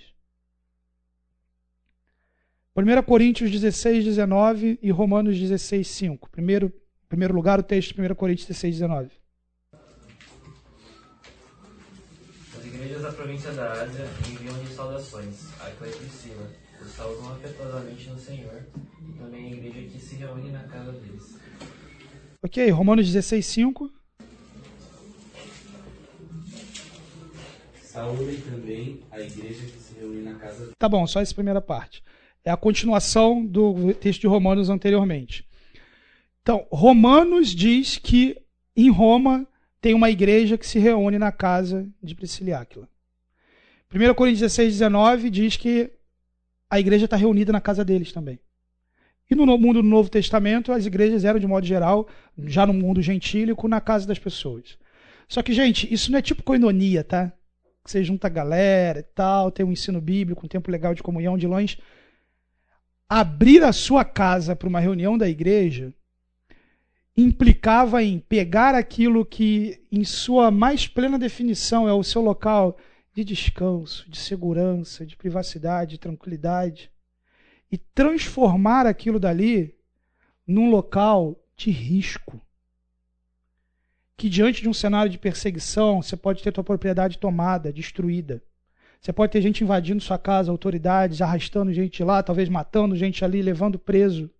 [2.74, 6.30] 1 Coríntios 16, 19 e Romanos 16, 5.
[6.30, 6.72] Primeiro,
[7.06, 9.10] primeiro lugar, o texto de 1 Coríntios 16, 19.
[12.58, 16.50] As igrejas da província da Ásia enviam-lhe saudações, Aquila e Priscila.
[16.80, 18.62] Os saudam afetuosamente no Senhor
[19.06, 21.36] e também a igreja que se reúne na casa deles.
[22.42, 24.01] Ok, Romanos 16, 5.
[27.92, 32.02] Saúdem também a igreja que se reúne na casa Tá bom, só essa primeira parte.
[32.42, 35.46] É a continuação do texto de Romanos anteriormente.
[36.40, 38.40] Então, Romanos diz que
[38.74, 39.46] em Roma
[39.78, 42.88] tem uma igreja que se reúne na casa de Priscila Áquila.
[43.94, 45.90] 1 Coríntios 16, 19 diz que
[46.70, 48.40] a igreja está reunida na casa deles também.
[49.30, 52.08] E no mundo do Novo Testamento, as igrejas eram, de modo geral,
[52.46, 54.78] já no mundo gentílico, na casa das pessoas.
[55.28, 57.30] Só que, gente, isso não é tipo coinonia, tá?
[57.84, 61.36] Você junta a galera e tal, tem um ensino bíblico, um tempo legal de comunhão,
[61.36, 61.78] de longe.
[63.08, 65.92] Abrir a sua casa para uma reunião da igreja
[67.16, 72.78] implicava em pegar aquilo que, em sua mais plena definição, é o seu local
[73.14, 76.90] de descanso, de segurança, de privacidade, de tranquilidade,
[77.70, 79.74] e transformar aquilo dali
[80.46, 82.40] num local de risco.
[84.16, 88.42] Que diante de um cenário de perseguição, você pode ter sua propriedade tomada, destruída.
[89.00, 93.42] Você pode ter gente invadindo sua casa, autoridades, arrastando gente lá, talvez matando gente ali,
[93.42, 94.30] levando preso.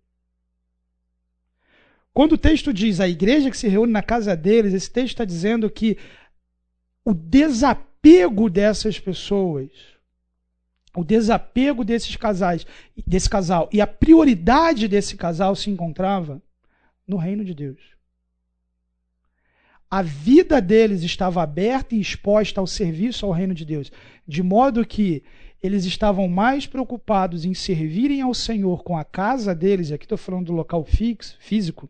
[2.13, 5.25] Quando o texto diz a igreja que se reúne na casa deles, esse texto está
[5.25, 5.97] dizendo que
[7.03, 9.69] o desapego dessas pessoas,
[10.95, 12.65] o desapego desses casais,
[13.05, 16.41] desse casal e a prioridade desse casal se encontrava
[17.05, 17.92] no reino de Deus.
[19.95, 23.91] A vida deles estava aberta e exposta ao serviço ao reino de Deus,
[24.27, 25.21] de modo que
[25.61, 30.47] eles estavam mais preocupados em servirem ao Senhor com a casa deles, aqui estou falando
[30.47, 31.87] do local fixo, físico,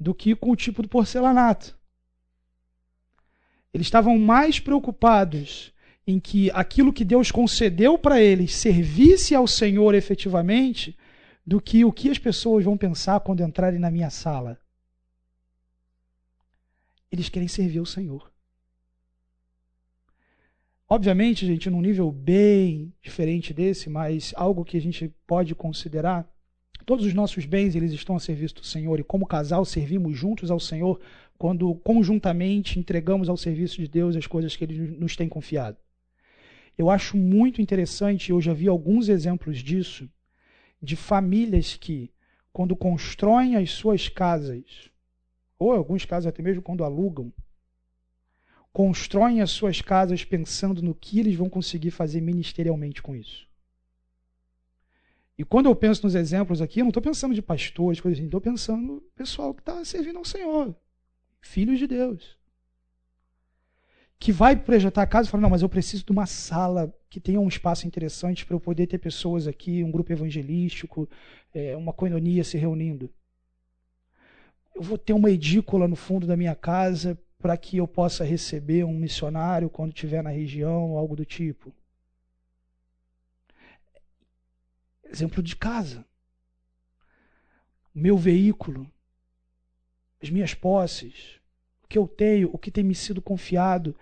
[0.00, 1.78] do que com o tipo do porcelanato.
[3.72, 5.72] Eles estavam mais preocupados
[6.04, 10.98] em que aquilo que Deus concedeu para eles servisse ao Senhor efetivamente
[11.46, 14.58] do que o que as pessoas vão pensar quando entrarem na minha sala.
[17.10, 18.30] Eles querem servir ao Senhor.
[20.88, 26.28] Obviamente, gente, num nível bem diferente desse, mas algo que a gente pode considerar
[26.88, 30.50] Todos os nossos bens eles estão a serviço do Senhor e como casal servimos juntos
[30.50, 30.98] ao Senhor
[31.36, 35.76] quando conjuntamente entregamos ao serviço de Deus as coisas que ele nos tem confiado.
[36.78, 40.08] Eu acho muito interessante, eu já vi alguns exemplos disso,
[40.80, 42.10] de famílias que,
[42.54, 44.90] quando constroem as suas casas,
[45.58, 47.32] ou em alguns casos até mesmo quando alugam,
[48.72, 53.48] constroem as suas casas pensando no que eles vão conseguir fazer ministerialmente com isso.
[55.36, 58.26] E quando eu penso nos exemplos aqui, eu não estou pensando de pastores, coisas assim,
[58.26, 60.74] estou pensando pessoal que está servindo ao Senhor,
[61.40, 62.36] filhos de Deus.
[64.18, 67.20] Que vai projetar a casa e fala: não, mas eu preciso de uma sala que
[67.20, 71.08] tenha um espaço interessante para eu poder ter pessoas aqui, um grupo evangelístico,
[71.54, 73.08] é, uma coinonia se reunindo.
[74.78, 78.84] Eu vou ter uma edícula no fundo da minha casa para que eu possa receber
[78.84, 81.74] um missionário quando estiver na região, algo do tipo.
[85.02, 86.06] Exemplo de casa.
[87.92, 88.88] O meu veículo,
[90.22, 91.40] as minhas posses,
[91.82, 93.96] o que eu tenho, o que tem me sido confiado.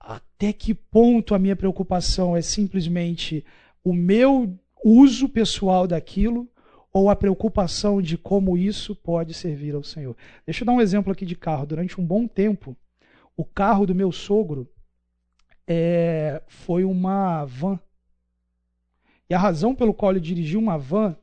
[0.00, 3.44] Até que ponto a minha preocupação é simplesmente
[3.84, 6.50] o meu uso pessoal daquilo
[6.96, 10.16] ou a preocupação de como isso pode servir ao Senhor.
[10.46, 11.66] Deixa eu dar um exemplo aqui de carro.
[11.66, 12.74] Durante um bom tempo,
[13.36, 14.66] o carro do meu sogro
[15.66, 17.78] é, foi uma van
[19.28, 21.14] e a razão pelo qual ele dirigiu uma van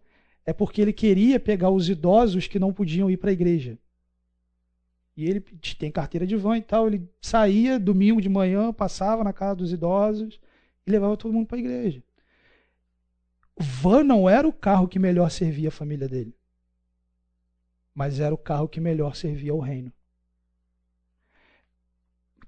[0.45, 3.75] é porque ele queria pegar os idosos que não podiam ir para a igreja.
[5.17, 5.39] E ele
[5.79, 6.85] tem carteira de van e tal.
[6.85, 10.39] Ele saía domingo de manhã, passava na casa dos idosos
[10.85, 12.03] e levava todo mundo para a igreja.
[13.57, 16.35] Van não era o carro que melhor servia a família dele,
[17.93, 19.91] mas era o carro que melhor servia ao reino.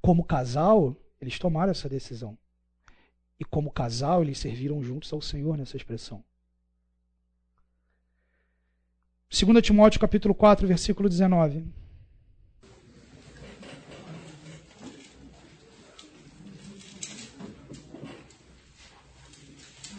[0.02, 2.38] Como casal, eles tomaram essa decisão.
[3.40, 6.24] E como casal, eles serviram juntos ao Senhor nessa expressão.
[9.30, 11.66] 2 Timóteo capítulo 4, versículo 19.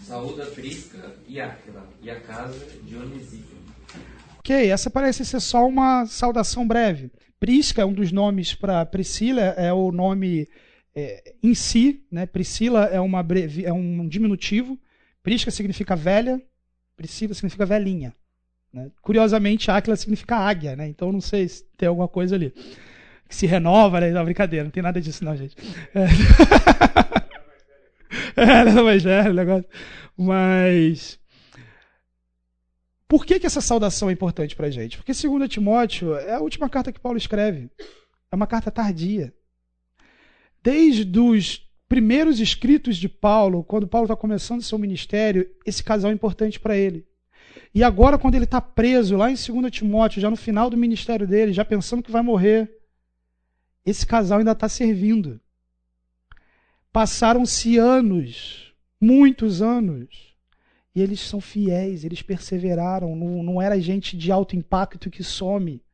[0.06, 3.60] Saúda Prisca e Áquila e a casa de Onesíforo.
[4.38, 7.10] Ok, essa parece ser só uma saudação breve.
[7.40, 10.48] Prisca é um dos nomes para Priscila, é o nome
[10.94, 12.04] é, em si.
[12.08, 12.24] Né?
[12.24, 14.78] Priscila é, uma breve, é um diminutivo.
[15.24, 16.40] Prisca significa velha,
[16.96, 18.14] Priscila significa velhinha.
[18.72, 18.88] Né?
[19.02, 20.86] Curiosamente, Áquila significa águia, né?
[20.86, 22.54] então não sei se tem alguma coisa ali.
[23.28, 24.12] Que se renova, né?
[24.12, 25.56] Não, brincadeira, não tem nada disso não, gente.
[25.92, 26.06] É,
[28.38, 29.68] é ela é velha, negócio.
[30.16, 31.18] Mas
[33.08, 34.96] por que, que essa saudação é importante para a gente?
[34.96, 37.70] Porque, segundo Timóteo, é a última carta que Paulo escreve.
[38.30, 39.32] É uma carta tardia.
[40.62, 46.14] Desde os primeiros escritos de Paulo, quando Paulo está começando seu ministério, esse casal é
[46.14, 47.06] importante para ele.
[47.72, 51.28] E agora, quando ele está preso lá em 2 Timóteo, já no final do ministério
[51.28, 52.68] dele, já pensando que vai morrer,
[53.84, 55.40] esse casal ainda está servindo.
[56.96, 60.34] Passaram-se anos, muitos anos,
[60.94, 63.14] e eles são fiéis, eles perseveraram.
[63.14, 65.84] Não, não era gente de alto impacto que some.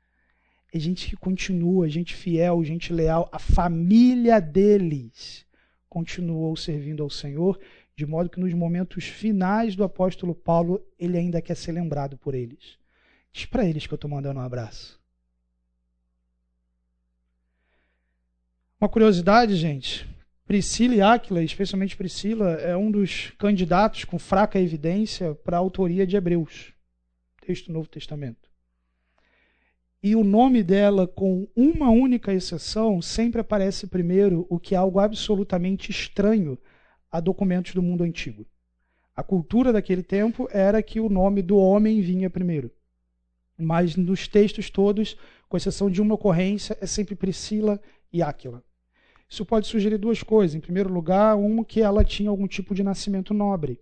[0.73, 3.29] É gente que continua, gente fiel, gente leal.
[3.33, 5.45] A família deles
[5.89, 7.59] continuou servindo ao Senhor,
[7.97, 12.33] de modo que nos momentos finais do apóstolo Paulo, ele ainda quer ser lembrado por
[12.33, 12.79] eles.
[13.33, 15.01] Diz para eles que eu estou mandando um abraço.
[18.81, 20.12] Uma curiosidade, gente.
[20.53, 26.07] Priscila e Áquila, especialmente Priscila, é um dos candidatos com fraca evidência para a autoria
[26.07, 26.75] de Hebreus,
[27.41, 28.51] texto do Novo Testamento.
[30.03, 35.01] E o nome dela, com uma única exceção, sempre aparece primeiro, o que é algo
[35.01, 36.59] absolutamente estranho
[37.11, 38.47] a documentos do mundo antigo.
[39.17, 42.71] A cultura daquele tempo era que o nome do homem vinha primeiro.
[43.57, 45.17] Mas nos textos todos,
[45.49, 47.81] com exceção de uma ocorrência, é sempre Priscila
[48.13, 48.63] e Áquila.
[49.33, 50.55] Isso pode sugerir duas coisas.
[50.55, 53.81] Em primeiro lugar, um que ela tinha algum tipo de nascimento nobre,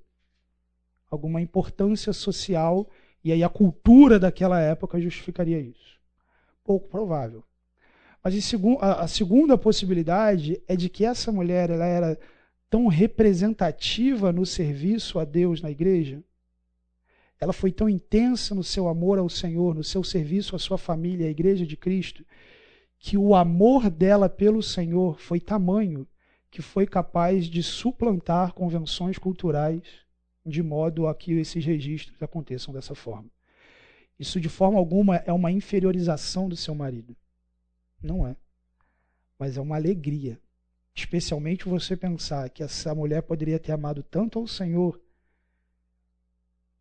[1.10, 2.88] alguma importância social,
[3.24, 5.98] e aí a cultura daquela época justificaria isso.
[6.62, 7.42] Pouco provável.
[8.22, 8.32] Mas
[8.80, 12.16] a, segunda possibilidade é de que essa mulher ela era
[12.70, 16.22] tão representativa no serviço a Deus na igreja,
[17.40, 21.26] ela foi tão intensa no seu amor ao Senhor, no seu serviço à sua família,
[21.26, 22.24] à igreja de Cristo,
[23.00, 26.06] que o amor dela pelo Senhor foi tamanho
[26.50, 29.82] que foi capaz de suplantar convenções culturais
[30.44, 33.30] de modo a que esses registros aconteçam dessa forma.
[34.18, 37.16] Isso de forma alguma é uma inferiorização do seu marido.
[38.02, 38.36] Não é.
[39.38, 40.38] Mas é uma alegria.
[40.94, 45.00] Especialmente você pensar que essa mulher poderia ter amado tanto ao Senhor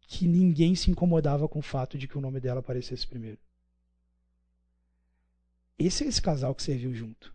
[0.02, 3.40] que ninguém se incomodava com o fato de que o nome dela aparecesse primeiro.
[5.80, 7.34] Esse é esse casal que serviu junto.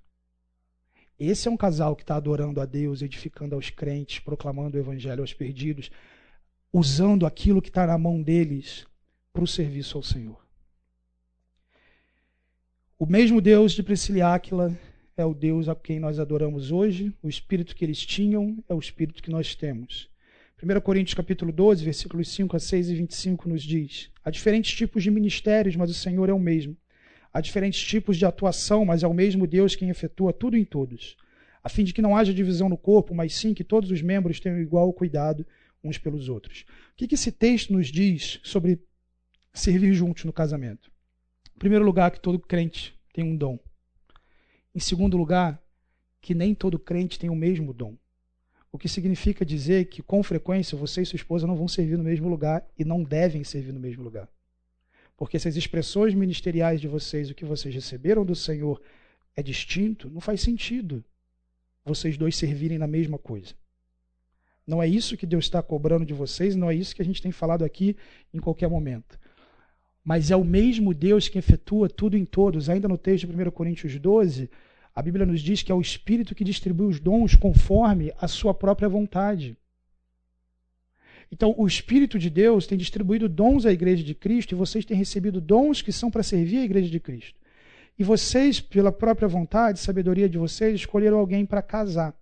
[1.19, 5.23] Esse é um casal que está adorando a Deus, edificando aos crentes, proclamando o evangelho
[5.23, 5.91] aos perdidos,
[6.71, 8.85] usando aquilo que está na mão deles
[9.33, 10.45] para o serviço ao Senhor.
[12.99, 14.77] O mesmo Deus de Priscila Áquila
[15.17, 18.79] é o Deus a quem nós adoramos hoje, o espírito que eles tinham é o
[18.79, 20.11] espírito que nós temos.
[20.63, 25.03] 1 Coríntios capítulo 12, versículos 5 a 6 e 25 nos diz: Há diferentes tipos
[25.03, 26.77] de ministérios, mas o Senhor é o mesmo.
[27.35, 31.17] Há diferentes tipos de atuação, mas é o mesmo Deus quem efetua tudo em todos,
[31.65, 34.39] a fim de que não haja divisão no corpo, mas sim que todos os membros
[34.39, 35.45] tenham igual cuidado
[35.83, 36.65] uns pelos outros.
[36.93, 38.81] O que, esse texto nos diz sobre
[39.53, 40.93] servir juntos no casamento?
[41.57, 43.59] Em primeiro lugar, que todo crente tem um dom.
[44.73, 45.61] Em segundo lugar,
[46.21, 47.97] que nem todo crente tem o mesmo dom.
[48.71, 52.05] O que significa dizer que, com frequência, você e sua esposa não vão servir no
[52.05, 54.29] mesmo lugar e não devem servir no mesmo lugar.
[55.25, 58.79] Porque se as expressões ministeriais de vocês, o que vocês receberam do Senhor,
[59.35, 61.03] é distinto, não faz sentido
[61.83, 63.55] vocês dois servirem na mesma coisa.
[64.67, 67.23] Não é isso que Deus está cobrando de vocês, não é isso que a gente
[67.23, 67.97] tem falado aqui
[68.35, 69.19] em qualquer momento.
[70.05, 72.69] Mas é o mesmo Deus que efetua tudo em todos.
[72.69, 74.51] Ainda no texto de 1 Coríntios 12,
[74.95, 78.53] a Bíblia nos diz que é o Espírito que distribui os dons conforme a sua
[78.53, 79.57] própria vontade.
[81.35, 84.97] Então, o Espírito de Deus tem distribuído dons à igreja de Cristo e vocês têm
[84.97, 87.37] recebido dons que são para servir a igreja de Cristo.
[87.99, 92.17] E vocês, pela própria vontade, sabedoria de vocês, escolheram alguém para casar.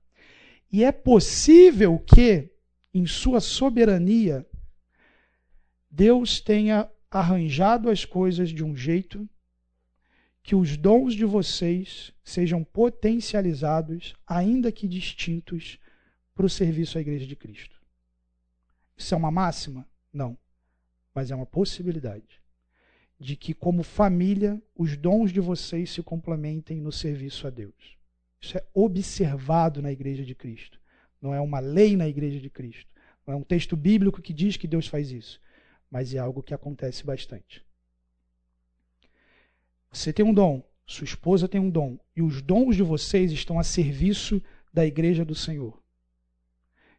[0.73, 2.49] E é possível que,
[2.95, 4.47] em sua soberania,
[5.91, 9.29] Deus tenha arranjado as coisas de um jeito
[10.43, 15.79] que os dons de vocês sejam potencializados, ainda que distintos,
[16.35, 17.82] para o serviço à igreja de Cristo.
[19.03, 19.85] Isso é uma máxima?
[20.13, 20.39] Não.
[21.13, 22.41] Mas é uma possibilidade
[23.19, 27.99] de que, como família, os dons de vocês se complementem no serviço a Deus.
[28.41, 30.81] Isso é observado na Igreja de Cristo.
[31.21, 32.89] Não é uma lei na Igreja de Cristo.
[33.27, 35.41] Não é um texto bíblico que diz que Deus faz isso.
[35.91, 37.61] Mas é algo que acontece bastante.
[39.91, 43.59] Você tem um dom, sua esposa tem um dom, e os dons de vocês estão
[43.59, 44.41] a serviço
[44.73, 45.83] da igreja do Senhor.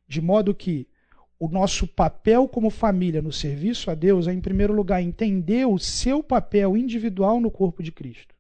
[0.06, 0.86] De modo que
[1.44, 5.78] o nosso papel como família no serviço a Deus é, em primeiro lugar, entender o
[5.78, 8.34] seu papel individual no corpo de Cristo.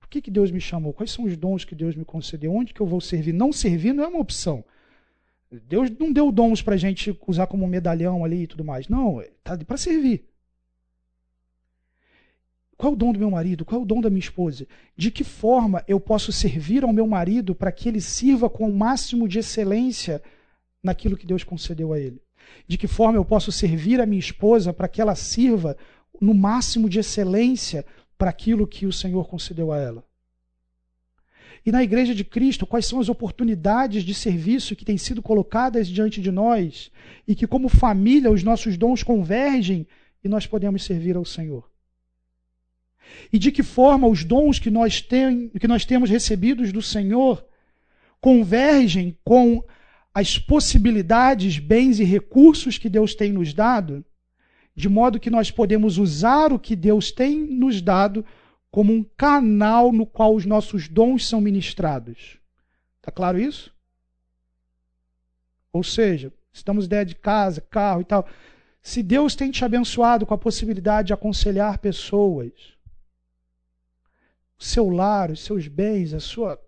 [0.00, 0.92] Por que, que Deus me chamou?
[0.92, 2.52] Quais são os dons que Deus me concedeu?
[2.52, 3.32] Onde que eu vou servir?
[3.32, 4.64] Não servir não é uma opção.
[5.68, 8.88] Deus não deu dons para a gente usar como medalhão ali e tudo mais.
[8.88, 10.24] Não, está para servir.
[12.76, 13.64] Qual é o dom do meu marido?
[13.64, 14.66] Qual é o dom da minha esposa?
[14.96, 18.76] De que forma eu posso servir ao meu marido para que ele sirva com o
[18.76, 20.20] máximo de excelência
[20.82, 22.20] naquilo que Deus concedeu a ele?
[22.66, 25.76] De que forma eu posso servir a minha esposa para que ela sirva
[26.20, 27.84] no máximo de excelência
[28.16, 30.04] para aquilo que o Senhor concedeu a ela?
[31.64, 35.88] E na Igreja de Cristo, quais são as oportunidades de serviço que têm sido colocadas
[35.88, 36.90] diante de nós
[37.28, 39.86] e que, como família, os nossos dons convergem
[40.24, 41.70] e nós podemos servir ao Senhor?
[43.32, 47.44] E de que forma os dons que nós, tem, que nós temos recebidos do Senhor
[48.20, 49.62] convergem com
[50.12, 54.04] as possibilidades, bens e recursos que Deus tem nos dado,
[54.74, 58.24] de modo que nós podemos usar o que Deus tem nos dado
[58.70, 62.38] como um canal no qual os nossos dons são ministrados.
[62.98, 63.74] Está claro isso?
[65.72, 68.28] Ou seja, estamos ideia de casa, carro e tal.
[68.82, 72.52] Se Deus tem te abençoado com a possibilidade de aconselhar pessoas,
[74.58, 76.60] o seu lar, os seus bens, a sua,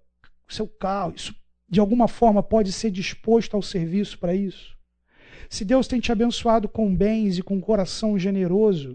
[0.49, 1.35] o seu carro, isso
[1.73, 4.77] de alguma forma pode ser disposto ao serviço para isso.
[5.49, 8.95] Se Deus tem te abençoado com bens e com um coração generoso,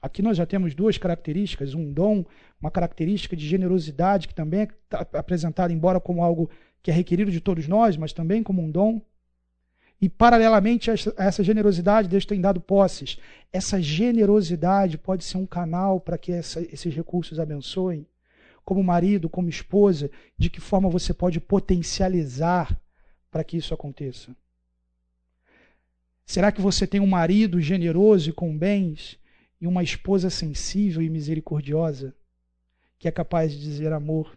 [0.00, 2.24] Aqui nós já temos duas características: um dom,
[2.60, 4.68] uma característica de generosidade, que também é
[5.16, 6.50] apresentada, embora como algo
[6.82, 9.00] que é requerido de todos nós, mas também como um dom.
[10.00, 13.16] E, paralelamente a essa generosidade, Deus tem dado posses.
[13.52, 18.04] Essa generosidade pode ser um canal para que essa, esses recursos abençoem.
[18.64, 22.80] Como marido, como esposa, de que forma você pode potencializar
[23.30, 24.36] para que isso aconteça?
[26.24, 29.20] Será que você tem um marido generoso e com bens
[29.62, 32.12] e uma esposa sensível e misericordiosa,
[32.98, 34.36] que é capaz de dizer amor.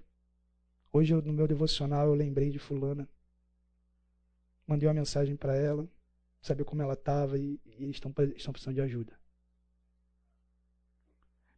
[0.94, 3.10] Hoje, no meu devocional, eu lembrei de Fulana.
[4.68, 5.90] Mandei uma mensagem para ela,
[6.40, 9.14] saber como ela estava e, e eles estão, precisando de ajuda.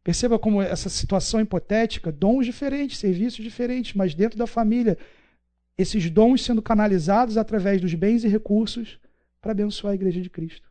[0.08, 4.96] Perceba como essa situação hipotética, dons diferentes, serviços diferentes, mas dentro da família,
[5.76, 8.98] esses dons sendo canalizados através dos bens e recursos
[9.38, 10.66] para abençoar a igreja de Cristo.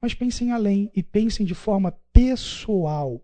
[0.00, 3.20] Mas pensem além e pensem de forma pessoal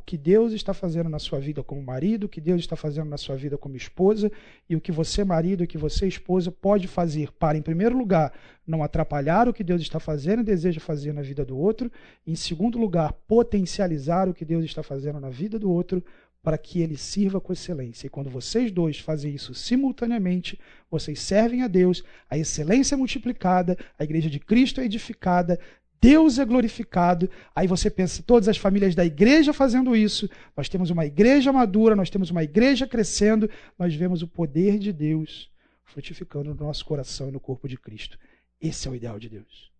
[0.00, 3.08] o que Deus está fazendo na sua vida como marido, o que Deus está fazendo
[3.08, 4.32] na sua vida como esposa
[4.68, 8.32] e o que você, marido, o que você, esposa, pode fazer para, em primeiro lugar,
[8.66, 11.92] não atrapalhar o que Deus está fazendo e deseja fazer na vida do outro,
[12.26, 16.02] e, em segundo lugar, potencializar o que Deus está fazendo na vida do outro
[16.42, 18.06] para que ele sirva com excelência.
[18.06, 20.58] E quando vocês dois fazem isso simultaneamente,
[20.90, 25.58] vocês servem a Deus, a excelência é multiplicada, a igreja de Cristo é edificada,
[26.00, 27.30] Deus é glorificado.
[27.54, 31.94] Aí você pensa, todas as famílias da igreja fazendo isso, nós temos uma igreja madura,
[31.94, 35.50] nós temos uma igreja crescendo, nós vemos o poder de Deus
[35.84, 38.18] frutificando no nosso coração e no corpo de Cristo.
[38.60, 39.70] Esse é o ideal de Deus.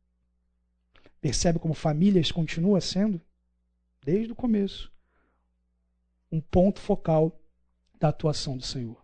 [1.20, 3.20] Percebe como famílias continua sendo,
[4.04, 4.92] desde o começo,
[6.30, 7.40] um ponto focal
[7.98, 9.00] da atuação do Senhor.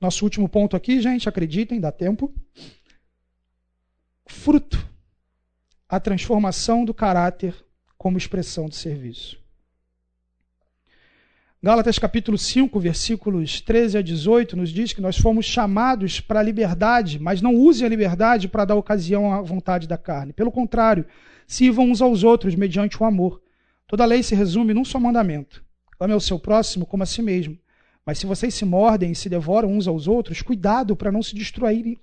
[0.00, 2.32] Nosso último ponto aqui, gente, acreditem, dá tempo
[4.26, 4.86] fruto
[5.88, 7.54] a transformação do caráter
[7.96, 9.38] como expressão de serviço.
[11.62, 16.42] Gálatas capítulo 5, versículos 13 a 18, nos diz que nós fomos chamados para a
[16.42, 20.32] liberdade, mas não use a liberdade para dar ocasião à vontade da carne.
[20.32, 21.06] Pelo contrário,
[21.46, 23.42] sirvam uns aos outros mediante o amor.
[23.86, 25.64] Toda lei se resume num só mandamento:
[25.98, 27.58] ame ao seu próximo como a si mesmo.
[28.04, 31.30] Mas se vocês se mordem e se devoram uns aos outros, cuidado para não se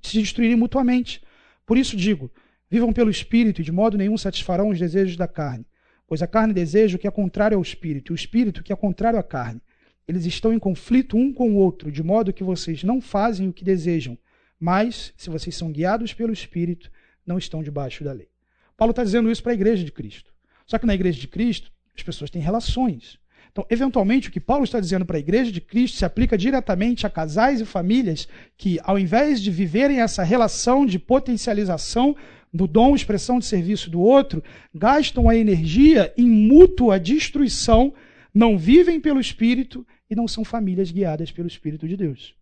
[0.01, 1.21] se destruírem mutuamente.
[1.65, 2.31] Por isso digo:
[2.69, 5.65] vivam pelo espírito e de modo nenhum satisfarão os desejos da carne.
[6.07, 8.75] Pois a carne deseja o que é contrário ao espírito, e o espírito que é
[8.75, 9.61] contrário à carne.
[10.07, 13.53] Eles estão em conflito um com o outro, de modo que vocês não fazem o
[13.53, 14.17] que desejam.
[14.59, 16.91] Mas, se vocês são guiados pelo espírito,
[17.25, 18.29] não estão debaixo da lei.
[18.75, 20.33] Paulo está dizendo isso para a igreja de Cristo.
[20.65, 23.17] Só que na igreja de Cristo, as pessoas têm relações.
[23.53, 27.05] Então, eventualmente, o que Paulo está dizendo para a igreja de Cristo se aplica diretamente
[27.05, 28.27] a casais e famílias
[28.57, 32.15] que, ao invés de viverem essa relação de potencialização
[32.51, 34.43] do dom, expressão de serviço do outro,
[34.73, 37.93] gastam a energia em mútua destruição,
[38.33, 42.33] não vivem pelo Espírito e não são famílias guiadas pelo Espírito de Deus.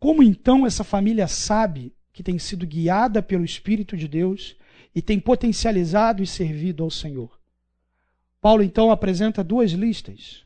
[0.00, 4.56] Como então essa família sabe que tem sido guiada pelo Espírito de Deus
[4.92, 7.39] e tem potencializado e servido ao Senhor.
[8.40, 10.44] Paulo então apresenta duas listas.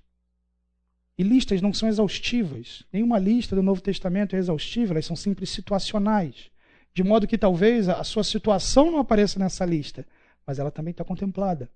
[1.17, 2.85] E listas não são exaustivas.
[2.93, 6.51] Nenhuma lista do Novo Testamento é exaustiva, elas são sempre situacionais.
[6.93, 10.07] De modo que talvez a sua situação não apareça nessa lista,
[10.47, 11.71] mas ela também está contemplada.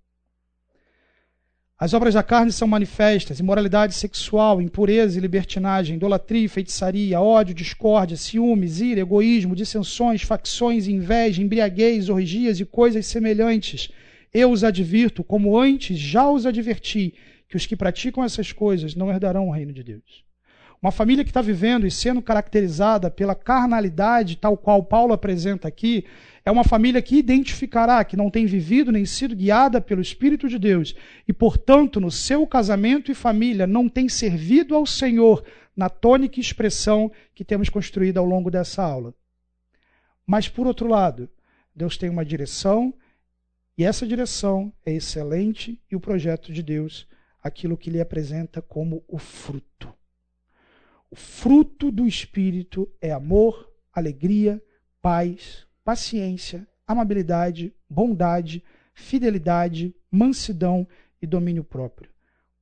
[1.78, 8.16] As obras da carne são manifestas: imoralidade sexual, impureza e libertinagem, idolatria, feitiçaria, ódio, discórdia,
[8.16, 13.92] ciúmes, ira, egoísmo, dissensões, facções, inveja, embriaguez, orgias e coisas semelhantes.
[14.32, 17.14] Eu os advirto, como antes já os adverti,
[17.48, 20.24] que os que praticam essas coisas não herdarão o reino de Deus.
[20.80, 26.04] Uma família que está vivendo e sendo caracterizada pela carnalidade, tal qual Paulo apresenta aqui,
[26.44, 30.56] é uma família que identificará que não tem vivido nem sido guiada pelo Espírito de
[30.56, 30.94] Deus
[31.26, 35.44] e, portanto, no seu casamento e família não tem servido ao Senhor
[35.76, 39.12] na tônica expressão que temos construído ao longo dessa aula.
[40.24, 41.28] Mas, por outro lado,
[41.74, 42.94] Deus tem uma direção
[43.78, 47.06] e essa direção é excelente e o projeto de Deus,
[47.40, 49.94] aquilo que lhe apresenta como o fruto.
[51.08, 54.60] O fruto do Espírito é amor, alegria,
[55.00, 60.86] paz, paciência, amabilidade, bondade, fidelidade, mansidão
[61.22, 62.10] e domínio próprio.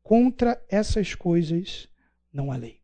[0.02, 1.88] Contra essas coisas
[2.30, 2.82] não há lei.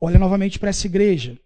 [0.00, 1.38] Olha novamente para essa igreja.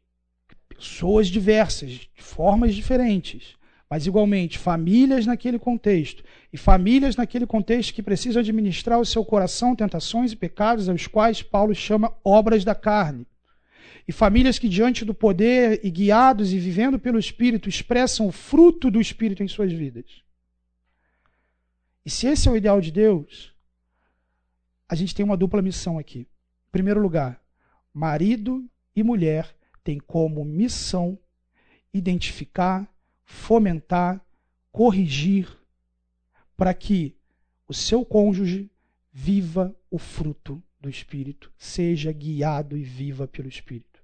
[0.66, 3.54] Pessoas diversas, de formas diferentes,
[3.92, 6.24] mas igualmente famílias naquele contexto.
[6.50, 11.42] E famílias naquele contexto que precisam administrar o seu coração, tentações e pecados, aos quais
[11.42, 13.26] Paulo chama obras da carne
[14.08, 18.90] e famílias que, diante do poder e guiados e vivendo pelo Espírito, expressam o fruto
[18.90, 20.06] do Espírito em suas vidas.
[22.02, 23.54] E se esse é o ideal de Deus,
[24.88, 26.20] a gente tem uma dupla missão aqui.
[26.20, 27.42] Em primeiro lugar,
[27.92, 28.66] marido
[28.96, 29.54] e mulher
[29.84, 31.18] têm como missão
[31.92, 32.90] identificar,
[33.32, 34.24] fomentar,
[34.70, 35.48] corrigir,
[36.54, 37.16] para que
[37.66, 38.70] o seu cônjuge
[39.10, 44.02] viva o fruto do Espírito, seja guiado e viva pelo Espírito.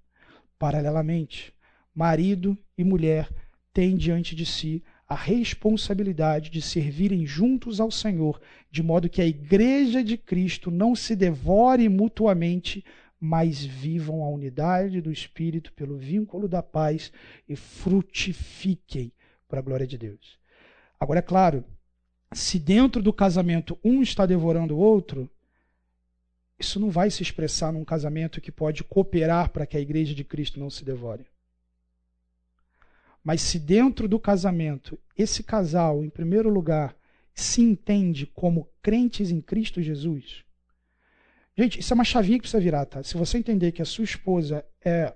[0.58, 1.52] Paralelamente,
[1.94, 3.28] marido e mulher
[3.72, 8.40] têm diante de si a responsabilidade de servirem juntos ao Senhor,
[8.70, 12.84] de modo que a igreja de Cristo não se devore mutuamente,
[13.20, 17.12] mas vivam a unidade do Espírito pelo vínculo da paz
[17.48, 19.12] e frutifiquem
[19.48, 20.38] para a glória de Deus.
[21.00, 21.64] Agora, é claro,
[22.32, 25.28] se dentro do casamento um está devorando o outro,
[26.58, 30.24] isso não vai se expressar num casamento que pode cooperar para que a igreja de
[30.24, 31.26] Cristo não se devore.
[33.22, 36.96] Mas se dentro do casamento esse casal, em primeiro lugar,
[37.34, 40.44] se entende como crentes em Cristo Jesus.
[41.56, 43.02] Gente, isso é uma chavinha que precisa virar, tá?
[43.02, 45.14] Se você entender que a sua esposa é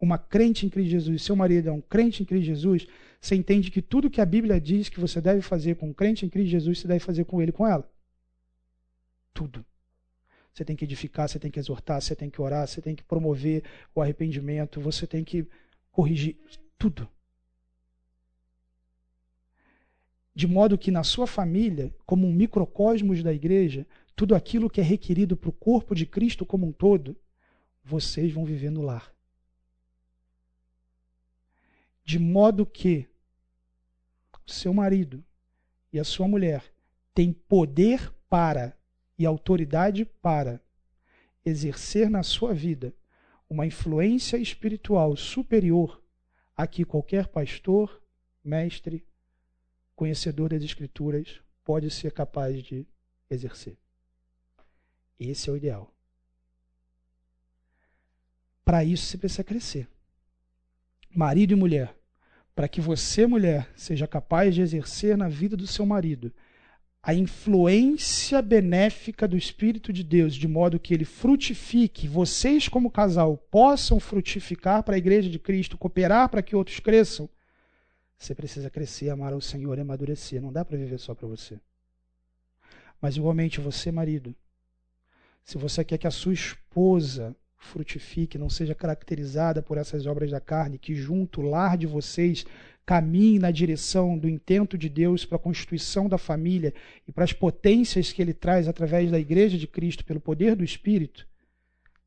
[0.00, 2.86] uma crente em Cristo Jesus, seu marido é um crente em Cristo Jesus,
[3.20, 6.24] você entende que tudo que a Bíblia diz que você deve fazer com um crente
[6.24, 7.88] em Cristo Jesus, você deve fazer com ele com ela.
[9.34, 9.64] Tudo.
[10.52, 13.02] Você tem que edificar, você tem que exortar, você tem que orar, você tem que
[13.02, 13.64] promover
[13.94, 15.46] o arrependimento, você tem que
[15.90, 16.36] corrigir
[16.78, 17.08] tudo.
[20.34, 23.84] De modo que na sua família, como um microcosmos da igreja,
[24.14, 27.16] tudo aquilo que é requerido para o corpo de Cristo como um todo,
[27.82, 29.12] vocês vão viver no lar.
[32.08, 33.06] De modo que
[34.46, 35.22] o seu marido
[35.92, 36.64] e a sua mulher
[37.12, 38.74] têm poder para
[39.18, 40.58] e autoridade para
[41.44, 42.94] exercer na sua vida
[43.46, 46.02] uma influência espiritual superior
[46.56, 48.02] a que qualquer pastor,
[48.42, 49.06] mestre,
[49.94, 52.86] conhecedor das Escrituras pode ser capaz de
[53.28, 53.76] exercer.
[55.20, 55.94] Esse é o ideal.
[58.64, 59.86] Para isso você precisa crescer.
[61.14, 61.97] Marido e mulher,
[62.58, 66.32] para que você, mulher, seja capaz de exercer na vida do seu marido
[67.00, 73.36] a influência benéfica do Espírito de Deus, de modo que ele frutifique, vocês, como casal,
[73.36, 77.30] possam frutificar para a igreja de Cristo, cooperar para que outros cresçam,
[78.18, 80.42] você precisa crescer, amar ao Senhor e amadurecer.
[80.42, 81.60] Não dá para viver só para você.
[83.00, 84.34] Mas, igualmente, você, marido,
[85.44, 90.40] se você quer que a sua esposa frutifique, não seja caracterizada por essas obras da
[90.40, 92.46] carne, que junto o lar de vocês
[92.86, 96.72] caminhe na direção do intento de Deus para a constituição da família
[97.06, 100.64] e para as potências que ele traz através da igreja de Cristo pelo poder do
[100.64, 101.28] Espírito,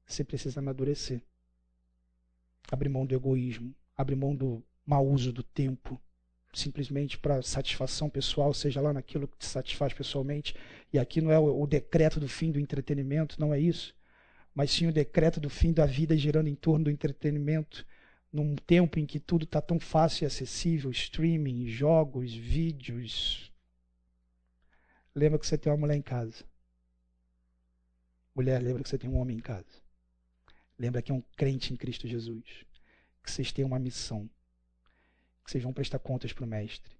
[0.07, 1.21] você precisa amadurecer.
[2.71, 6.01] Abrir mão do egoísmo, abrir mão do mau uso do tempo,
[6.53, 10.55] simplesmente para satisfação pessoal, seja lá naquilo que te satisfaz pessoalmente.
[10.91, 13.93] E aqui não é o, decreto do fim do entretenimento, não é isso,
[14.53, 17.85] mas sim o decreto do fim da vida girando em torno do entretenimento
[18.31, 23.51] num tempo em que tudo está tão fácil e acessível streaming, jogos, vídeos.
[25.13, 26.45] Lembra que você tem uma mulher em casa.
[28.33, 29.81] Mulher, lembra que você tem um homem em casa.
[30.79, 32.65] Lembra que é um crente em Cristo Jesus.
[33.21, 34.29] Que vocês têm uma missão.
[35.43, 36.95] Que vocês vão prestar contas para o Mestre.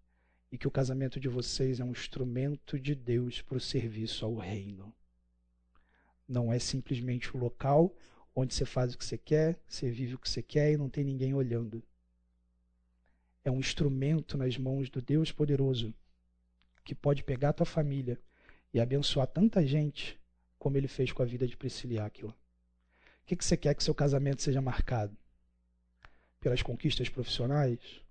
[0.52, 4.36] E que o casamento de vocês é um instrumento de Deus para o serviço ao
[4.36, 4.94] reino.
[6.32, 7.94] Não é simplesmente o local
[8.34, 10.90] onde você faz o que você quer, você vive o que você quer e não
[10.90, 11.84] tem ninguém olhando.
[13.44, 15.94] É um instrumento nas mãos do Deus poderoso
[16.86, 18.18] que pode pegar a tua família
[18.74, 20.18] e abençoar tanta gente
[20.58, 22.32] como ele fez com a vida de Priscila e Aquila.
[22.32, 25.18] O que, que você quer que seu casamento seja marcado?
[26.40, 28.02] Pelas conquistas profissionais?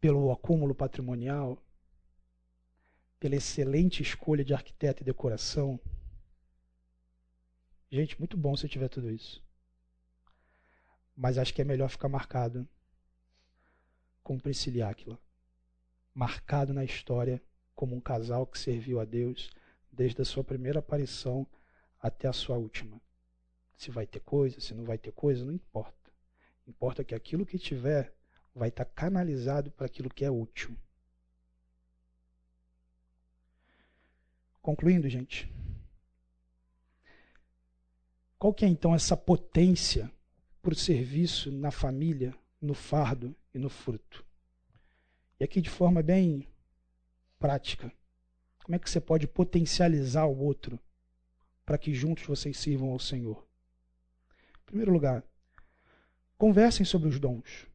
[0.00, 1.62] Pelo acúmulo patrimonial?
[3.24, 5.80] Pela excelente escolha de arquiteto e decoração?
[7.90, 9.42] Gente, muito bom se tiver tudo isso.
[11.16, 12.68] Mas acho que é melhor ficar marcado
[14.22, 15.18] com Priscila Aquila.
[16.12, 17.42] Marcado na história
[17.74, 19.50] como um casal que serviu a Deus
[19.90, 21.46] desde a sua primeira aparição
[21.98, 23.00] até a sua última.
[23.74, 26.12] Se vai ter coisa, se não vai ter coisa, não importa.
[26.66, 28.14] Importa que aquilo que tiver
[28.54, 30.76] vai estar canalizado para aquilo que é útil.
[34.64, 35.52] Concluindo, gente,
[38.38, 40.10] qual que é então essa potência
[40.62, 44.24] para o serviço na família, no fardo e no fruto?
[45.38, 46.48] E aqui de forma bem
[47.38, 47.92] prática,
[48.64, 50.80] como é que você pode potencializar o outro
[51.66, 53.46] para que juntos vocês sirvam ao Senhor?
[54.62, 55.22] Em primeiro lugar,
[56.38, 57.66] conversem sobre os dons.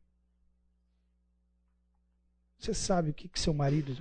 [2.58, 3.96] Você sabe o que, que seu marido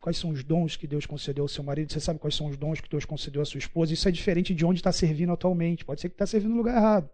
[0.00, 1.92] Quais são os dons que Deus concedeu ao seu marido?
[1.92, 3.92] Você sabe quais são os dons que Deus concedeu à sua esposa?
[3.92, 5.84] Isso é diferente de onde está servindo atualmente.
[5.84, 7.10] Pode ser que está servindo no lugar errado.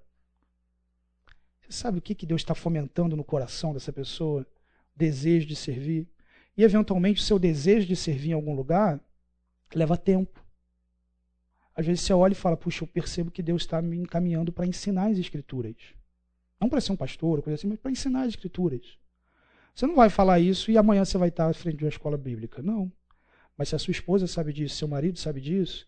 [1.63, 4.47] Você sabe o que, que Deus está fomentando no coração dessa pessoa?
[4.95, 6.07] Desejo de servir.
[6.57, 9.01] E, eventualmente, o seu desejo de servir em algum lugar
[9.75, 10.45] leva tempo.
[11.75, 14.67] Às vezes você olha e fala: Puxa, eu percebo que Deus está me encaminhando para
[14.67, 15.75] ensinar as Escrituras.
[16.61, 18.99] Não para ser um pastor, coisa assim, mas para ensinar as Escrituras.
[19.75, 22.17] Você não vai falar isso e amanhã você vai estar à frente de uma escola
[22.17, 22.63] bíblica.
[22.63, 22.93] Não.
[23.57, 25.87] Mas se a sua esposa sabe disso, seu marido sabe disso,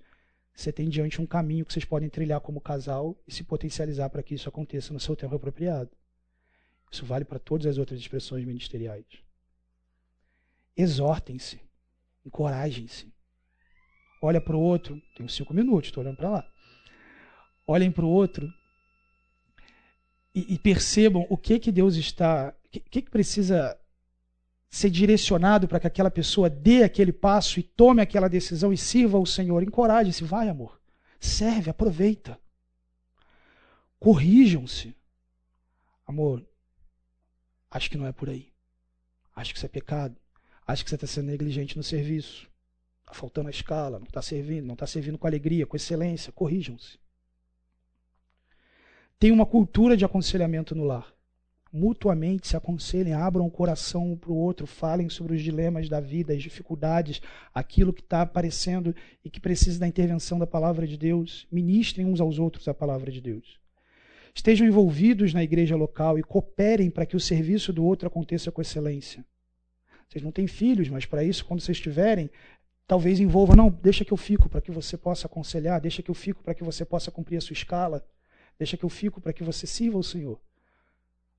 [0.54, 4.22] você tem diante um caminho que vocês podem trilhar como casal e se potencializar para
[4.22, 5.90] que isso aconteça no seu tempo apropriado.
[6.90, 9.04] Isso vale para todas as outras expressões ministeriais.
[10.76, 11.60] Exortem-se,
[12.24, 13.12] encorajem-se.
[14.22, 16.52] Olha para o outro, tenho cinco minutos, estou olhando para lá.
[17.66, 18.50] Olhem para o outro
[20.34, 23.78] e, e, percebam o que que Deus está que, que precisa
[24.68, 29.16] ser direcionado para que aquela pessoa dê aquele passo e tome aquela decisão e sirva
[29.16, 29.62] ao Senhor?
[29.62, 30.80] Encoraje-se, vai, amor.
[31.20, 32.38] Serve, aproveita.
[33.98, 34.94] Corrijam-se.
[36.06, 36.46] Amor,
[37.70, 38.52] acho que não é por aí.
[39.34, 40.16] Acho que isso é pecado.
[40.66, 42.48] Acho que você está sendo negligente no serviço.
[43.00, 46.32] Está faltando a escala, não está servindo, não está servindo com alegria, com excelência.
[46.32, 46.98] Corrijam-se.
[49.18, 51.15] Tem uma cultura de aconselhamento no lar
[51.72, 56.00] mutuamente se aconselhem, abram o coração um para o outro, falem sobre os dilemas da
[56.00, 57.20] vida, as dificuldades,
[57.52, 58.94] aquilo que está aparecendo
[59.24, 61.46] e que precisa da intervenção da palavra de Deus.
[61.50, 63.58] Ministrem uns aos outros a palavra de Deus.
[64.34, 68.60] Estejam envolvidos na igreja local e cooperem para que o serviço do outro aconteça com
[68.60, 69.24] excelência.
[70.08, 72.30] Vocês não têm filhos, mas para isso, quando vocês tiverem,
[72.86, 76.14] talvez envolva, não, deixa que eu fico para que você possa aconselhar, deixa que eu
[76.14, 78.06] fico para que você possa cumprir a sua escala,
[78.58, 80.38] deixa que eu fico para que você sirva ao Senhor.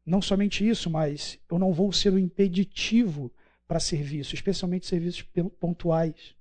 [0.07, 3.29] Não somente isso, mas eu não vou ser o impeditivo
[3.67, 5.27] para serviço, especialmente serviços
[5.59, 6.33] pontuais.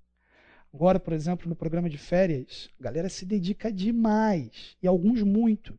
[0.72, 5.76] Agora, por exemplo, no programa de férias, a galera se dedica demais, e alguns muito.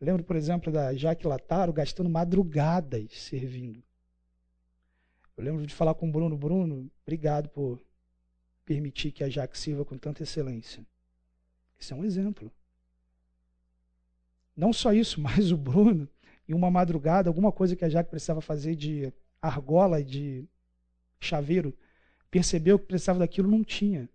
[0.00, 3.82] lembro, por exemplo, da Jaque Lataro gastando madrugadas servindo.
[5.36, 7.84] Eu lembro de falar com o Bruno, Bruno, obrigado por
[8.64, 10.86] permitir que a Jaque sirva com tanta excelência.
[11.80, 12.52] Esse é um exemplo.
[14.56, 16.08] Não só isso, mas o Bruno
[16.48, 20.48] em uma madrugada, alguma coisa que a Jaque precisava fazer de argola e de
[21.20, 21.76] chaveiro,
[22.30, 24.08] percebeu que precisava daquilo, não tinha.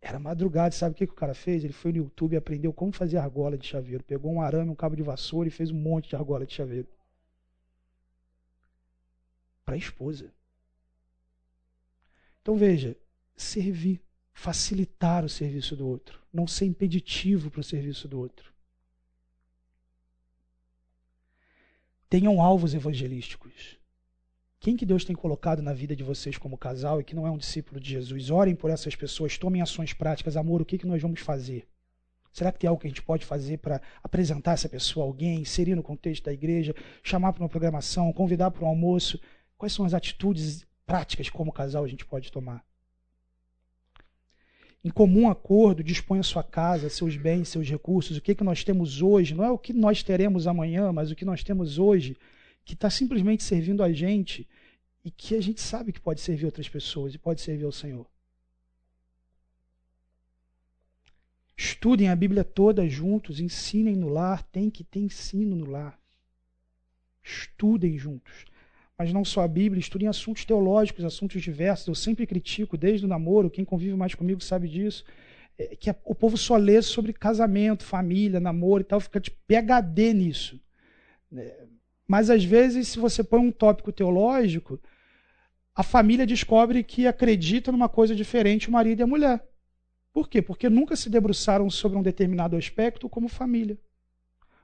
[0.00, 1.64] Era madrugada, sabe o que, que o cara fez?
[1.64, 4.04] Ele foi no YouTube e aprendeu como fazer argola de chaveiro.
[4.04, 6.88] Pegou um arame, um cabo de vassoura e fez um monte de argola de chaveiro.
[9.64, 10.32] Para a esposa.
[12.40, 12.96] Então veja,
[13.36, 14.00] servir,
[14.32, 18.52] facilitar o serviço do outro, não ser impeditivo para o serviço do outro.
[22.08, 23.76] Tenham alvos evangelísticos.
[24.58, 27.30] Quem que Deus tem colocado na vida de vocês como casal e que não é
[27.30, 28.30] um discípulo de Jesus?
[28.30, 30.34] Orem por essas pessoas, tomem ações práticas.
[30.34, 31.68] Amor, o que, que nós vamos fazer?
[32.32, 35.40] Será que tem algo que a gente pode fazer para apresentar essa pessoa a alguém,
[35.40, 39.20] inserir no contexto da igreja, chamar para uma programação, convidar para um almoço?
[39.58, 42.64] Quais são as atitudes práticas como casal a gente pode tomar?
[44.84, 48.62] Em comum acordo, dispõe a sua casa, seus bens, seus recursos, o que, que nós
[48.62, 52.16] temos hoje, não é o que nós teremos amanhã, mas o que nós temos hoje,
[52.64, 54.46] que está simplesmente servindo a gente
[55.04, 58.06] e que a gente sabe que pode servir outras pessoas e pode servir ao Senhor.
[61.56, 65.98] Estudem a Bíblia toda juntos, ensinem no lar, tem que ter ensino no lar.
[67.20, 68.44] Estudem juntos.
[68.98, 71.86] Mas não só a Bíblia, estudem assuntos teológicos, assuntos diversos.
[71.86, 75.04] Eu sempre critico, desde o namoro, quem convive mais comigo sabe disso,
[75.56, 80.12] é que o povo só lê sobre casamento, família, namoro e tal, fica de PHD
[80.12, 80.60] nisso.
[81.32, 81.66] É,
[82.08, 84.80] mas às vezes, se você põe um tópico teológico,
[85.74, 89.46] a família descobre que acredita numa coisa diferente o marido e a mulher.
[90.12, 90.42] Por quê?
[90.42, 93.78] Porque nunca se debruçaram sobre um determinado aspecto como família.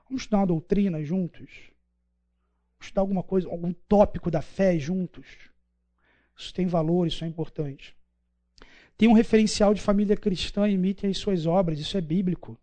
[0.09, 1.74] Vamos estudar uma doutrina juntos?
[2.79, 5.25] Estudar alguma coisa, algum tópico da fé juntos?
[6.37, 7.95] Isso tem valor, isso é importante.
[8.97, 12.57] Tem um referencial de família cristã, imitem as suas obras, isso é bíblico.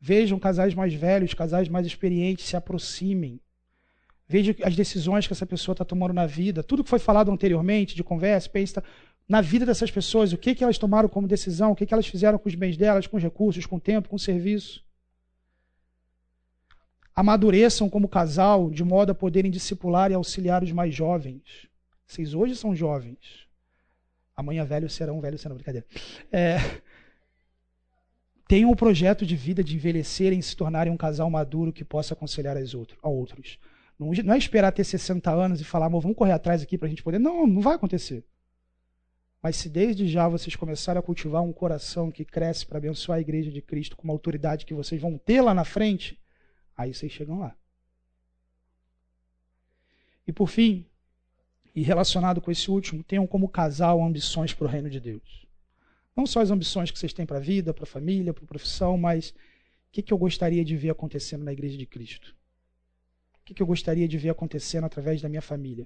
[0.00, 3.40] Vejam casais mais velhos, casais mais experientes, se aproximem.
[4.26, 6.62] Veja as decisões que essa pessoa está tomando na vida.
[6.62, 8.82] Tudo que foi falado anteriormente, de conversa, pensa,
[9.28, 12.06] na vida dessas pessoas, o que, que elas tomaram como decisão, o que, que elas
[12.06, 14.83] fizeram com os bens delas, com os recursos, com o tempo, com o serviço.
[17.14, 21.68] Amadureçam como casal, de modo a poderem discipular e auxiliar os mais jovens.
[22.06, 23.46] Vocês hoje são jovens.
[24.36, 25.86] Amanhã velhos serão, velhos serão, brincadeira.
[26.32, 26.56] É,
[28.48, 31.84] tenham o um projeto de vida de envelhecerem e se tornarem um casal maduro que
[31.84, 33.58] possa aconselhar as outro, a outros.
[33.98, 36.90] Não, não é esperar ter 60 anos e falar, vamos correr atrás aqui para a
[36.90, 37.20] gente poder.
[37.20, 38.24] Não, não vai acontecer.
[39.40, 43.20] Mas se desde já vocês começarem a cultivar um coração que cresce para abençoar a
[43.20, 46.18] igreja de Cristo com uma autoridade que vocês vão ter lá na frente,
[46.76, 47.56] aí vocês chegam lá.
[50.26, 50.86] E por fim,
[51.74, 55.44] e relacionado com esse último, tenham como casal ambições para o reino de Deus.
[56.16, 58.46] Não só as ambições que vocês têm para a vida, para a família, para a
[58.46, 59.34] profissão, mas o
[59.90, 62.34] que, que eu gostaria de ver acontecendo na igreja de Cristo?
[63.40, 65.84] O que, que eu gostaria de ver acontecendo através da minha família?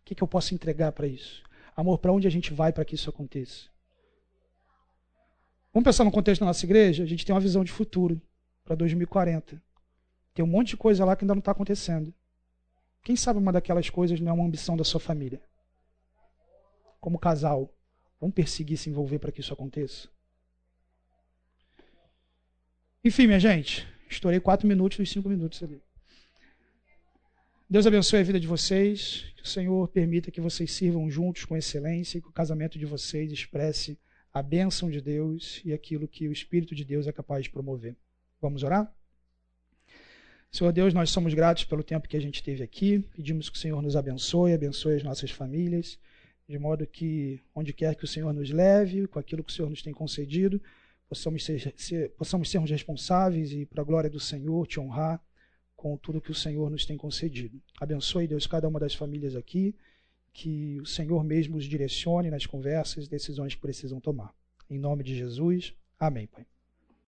[0.00, 1.42] O que, que eu posso entregar para isso?
[1.76, 3.68] Amor, para onde a gente vai para que isso aconteça?
[5.72, 7.02] Vamos pensar no contexto da nossa igreja?
[7.02, 8.20] A gente tem uma visão de futuro
[8.64, 9.60] para 2040.
[10.40, 12.14] Tem um monte de coisa lá que ainda não está acontecendo.
[13.04, 15.38] Quem sabe uma daquelas coisas não é uma ambição da sua família?
[16.98, 17.70] Como casal,
[18.18, 20.08] vamos perseguir se envolver para que isso aconteça?
[23.04, 25.82] Enfim, minha gente, estourei quatro minutos dos cinco minutos ali.
[27.68, 29.26] Deus abençoe a vida de vocês.
[29.36, 32.86] Que o Senhor permita que vocês sirvam juntos com excelência e que o casamento de
[32.86, 33.98] vocês expresse
[34.32, 37.94] a bênção de Deus e aquilo que o Espírito de Deus é capaz de promover.
[38.40, 38.90] Vamos orar?
[40.52, 42.98] Senhor Deus, nós somos gratos pelo tempo que a gente teve aqui.
[43.14, 45.96] Pedimos que o Senhor nos abençoe, abençoe as nossas famílias,
[46.48, 49.70] de modo que, onde quer que o Senhor nos leve, com aquilo que o Senhor
[49.70, 50.60] nos tem concedido,
[51.08, 55.22] possamos, ser, ser, possamos sermos responsáveis e, para a glória do Senhor, te honrar
[55.76, 57.62] com tudo que o Senhor nos tem concedido.
[57.80, 59.74] Abençoe, Deus, cada uma das famílias aqui,
[60.32, 64.34] que o Senhor mesmo os direcione nas conversas e decisões que precisam tomar.
[64.68, 66.44] Em nome de Jesus, amém, Pai.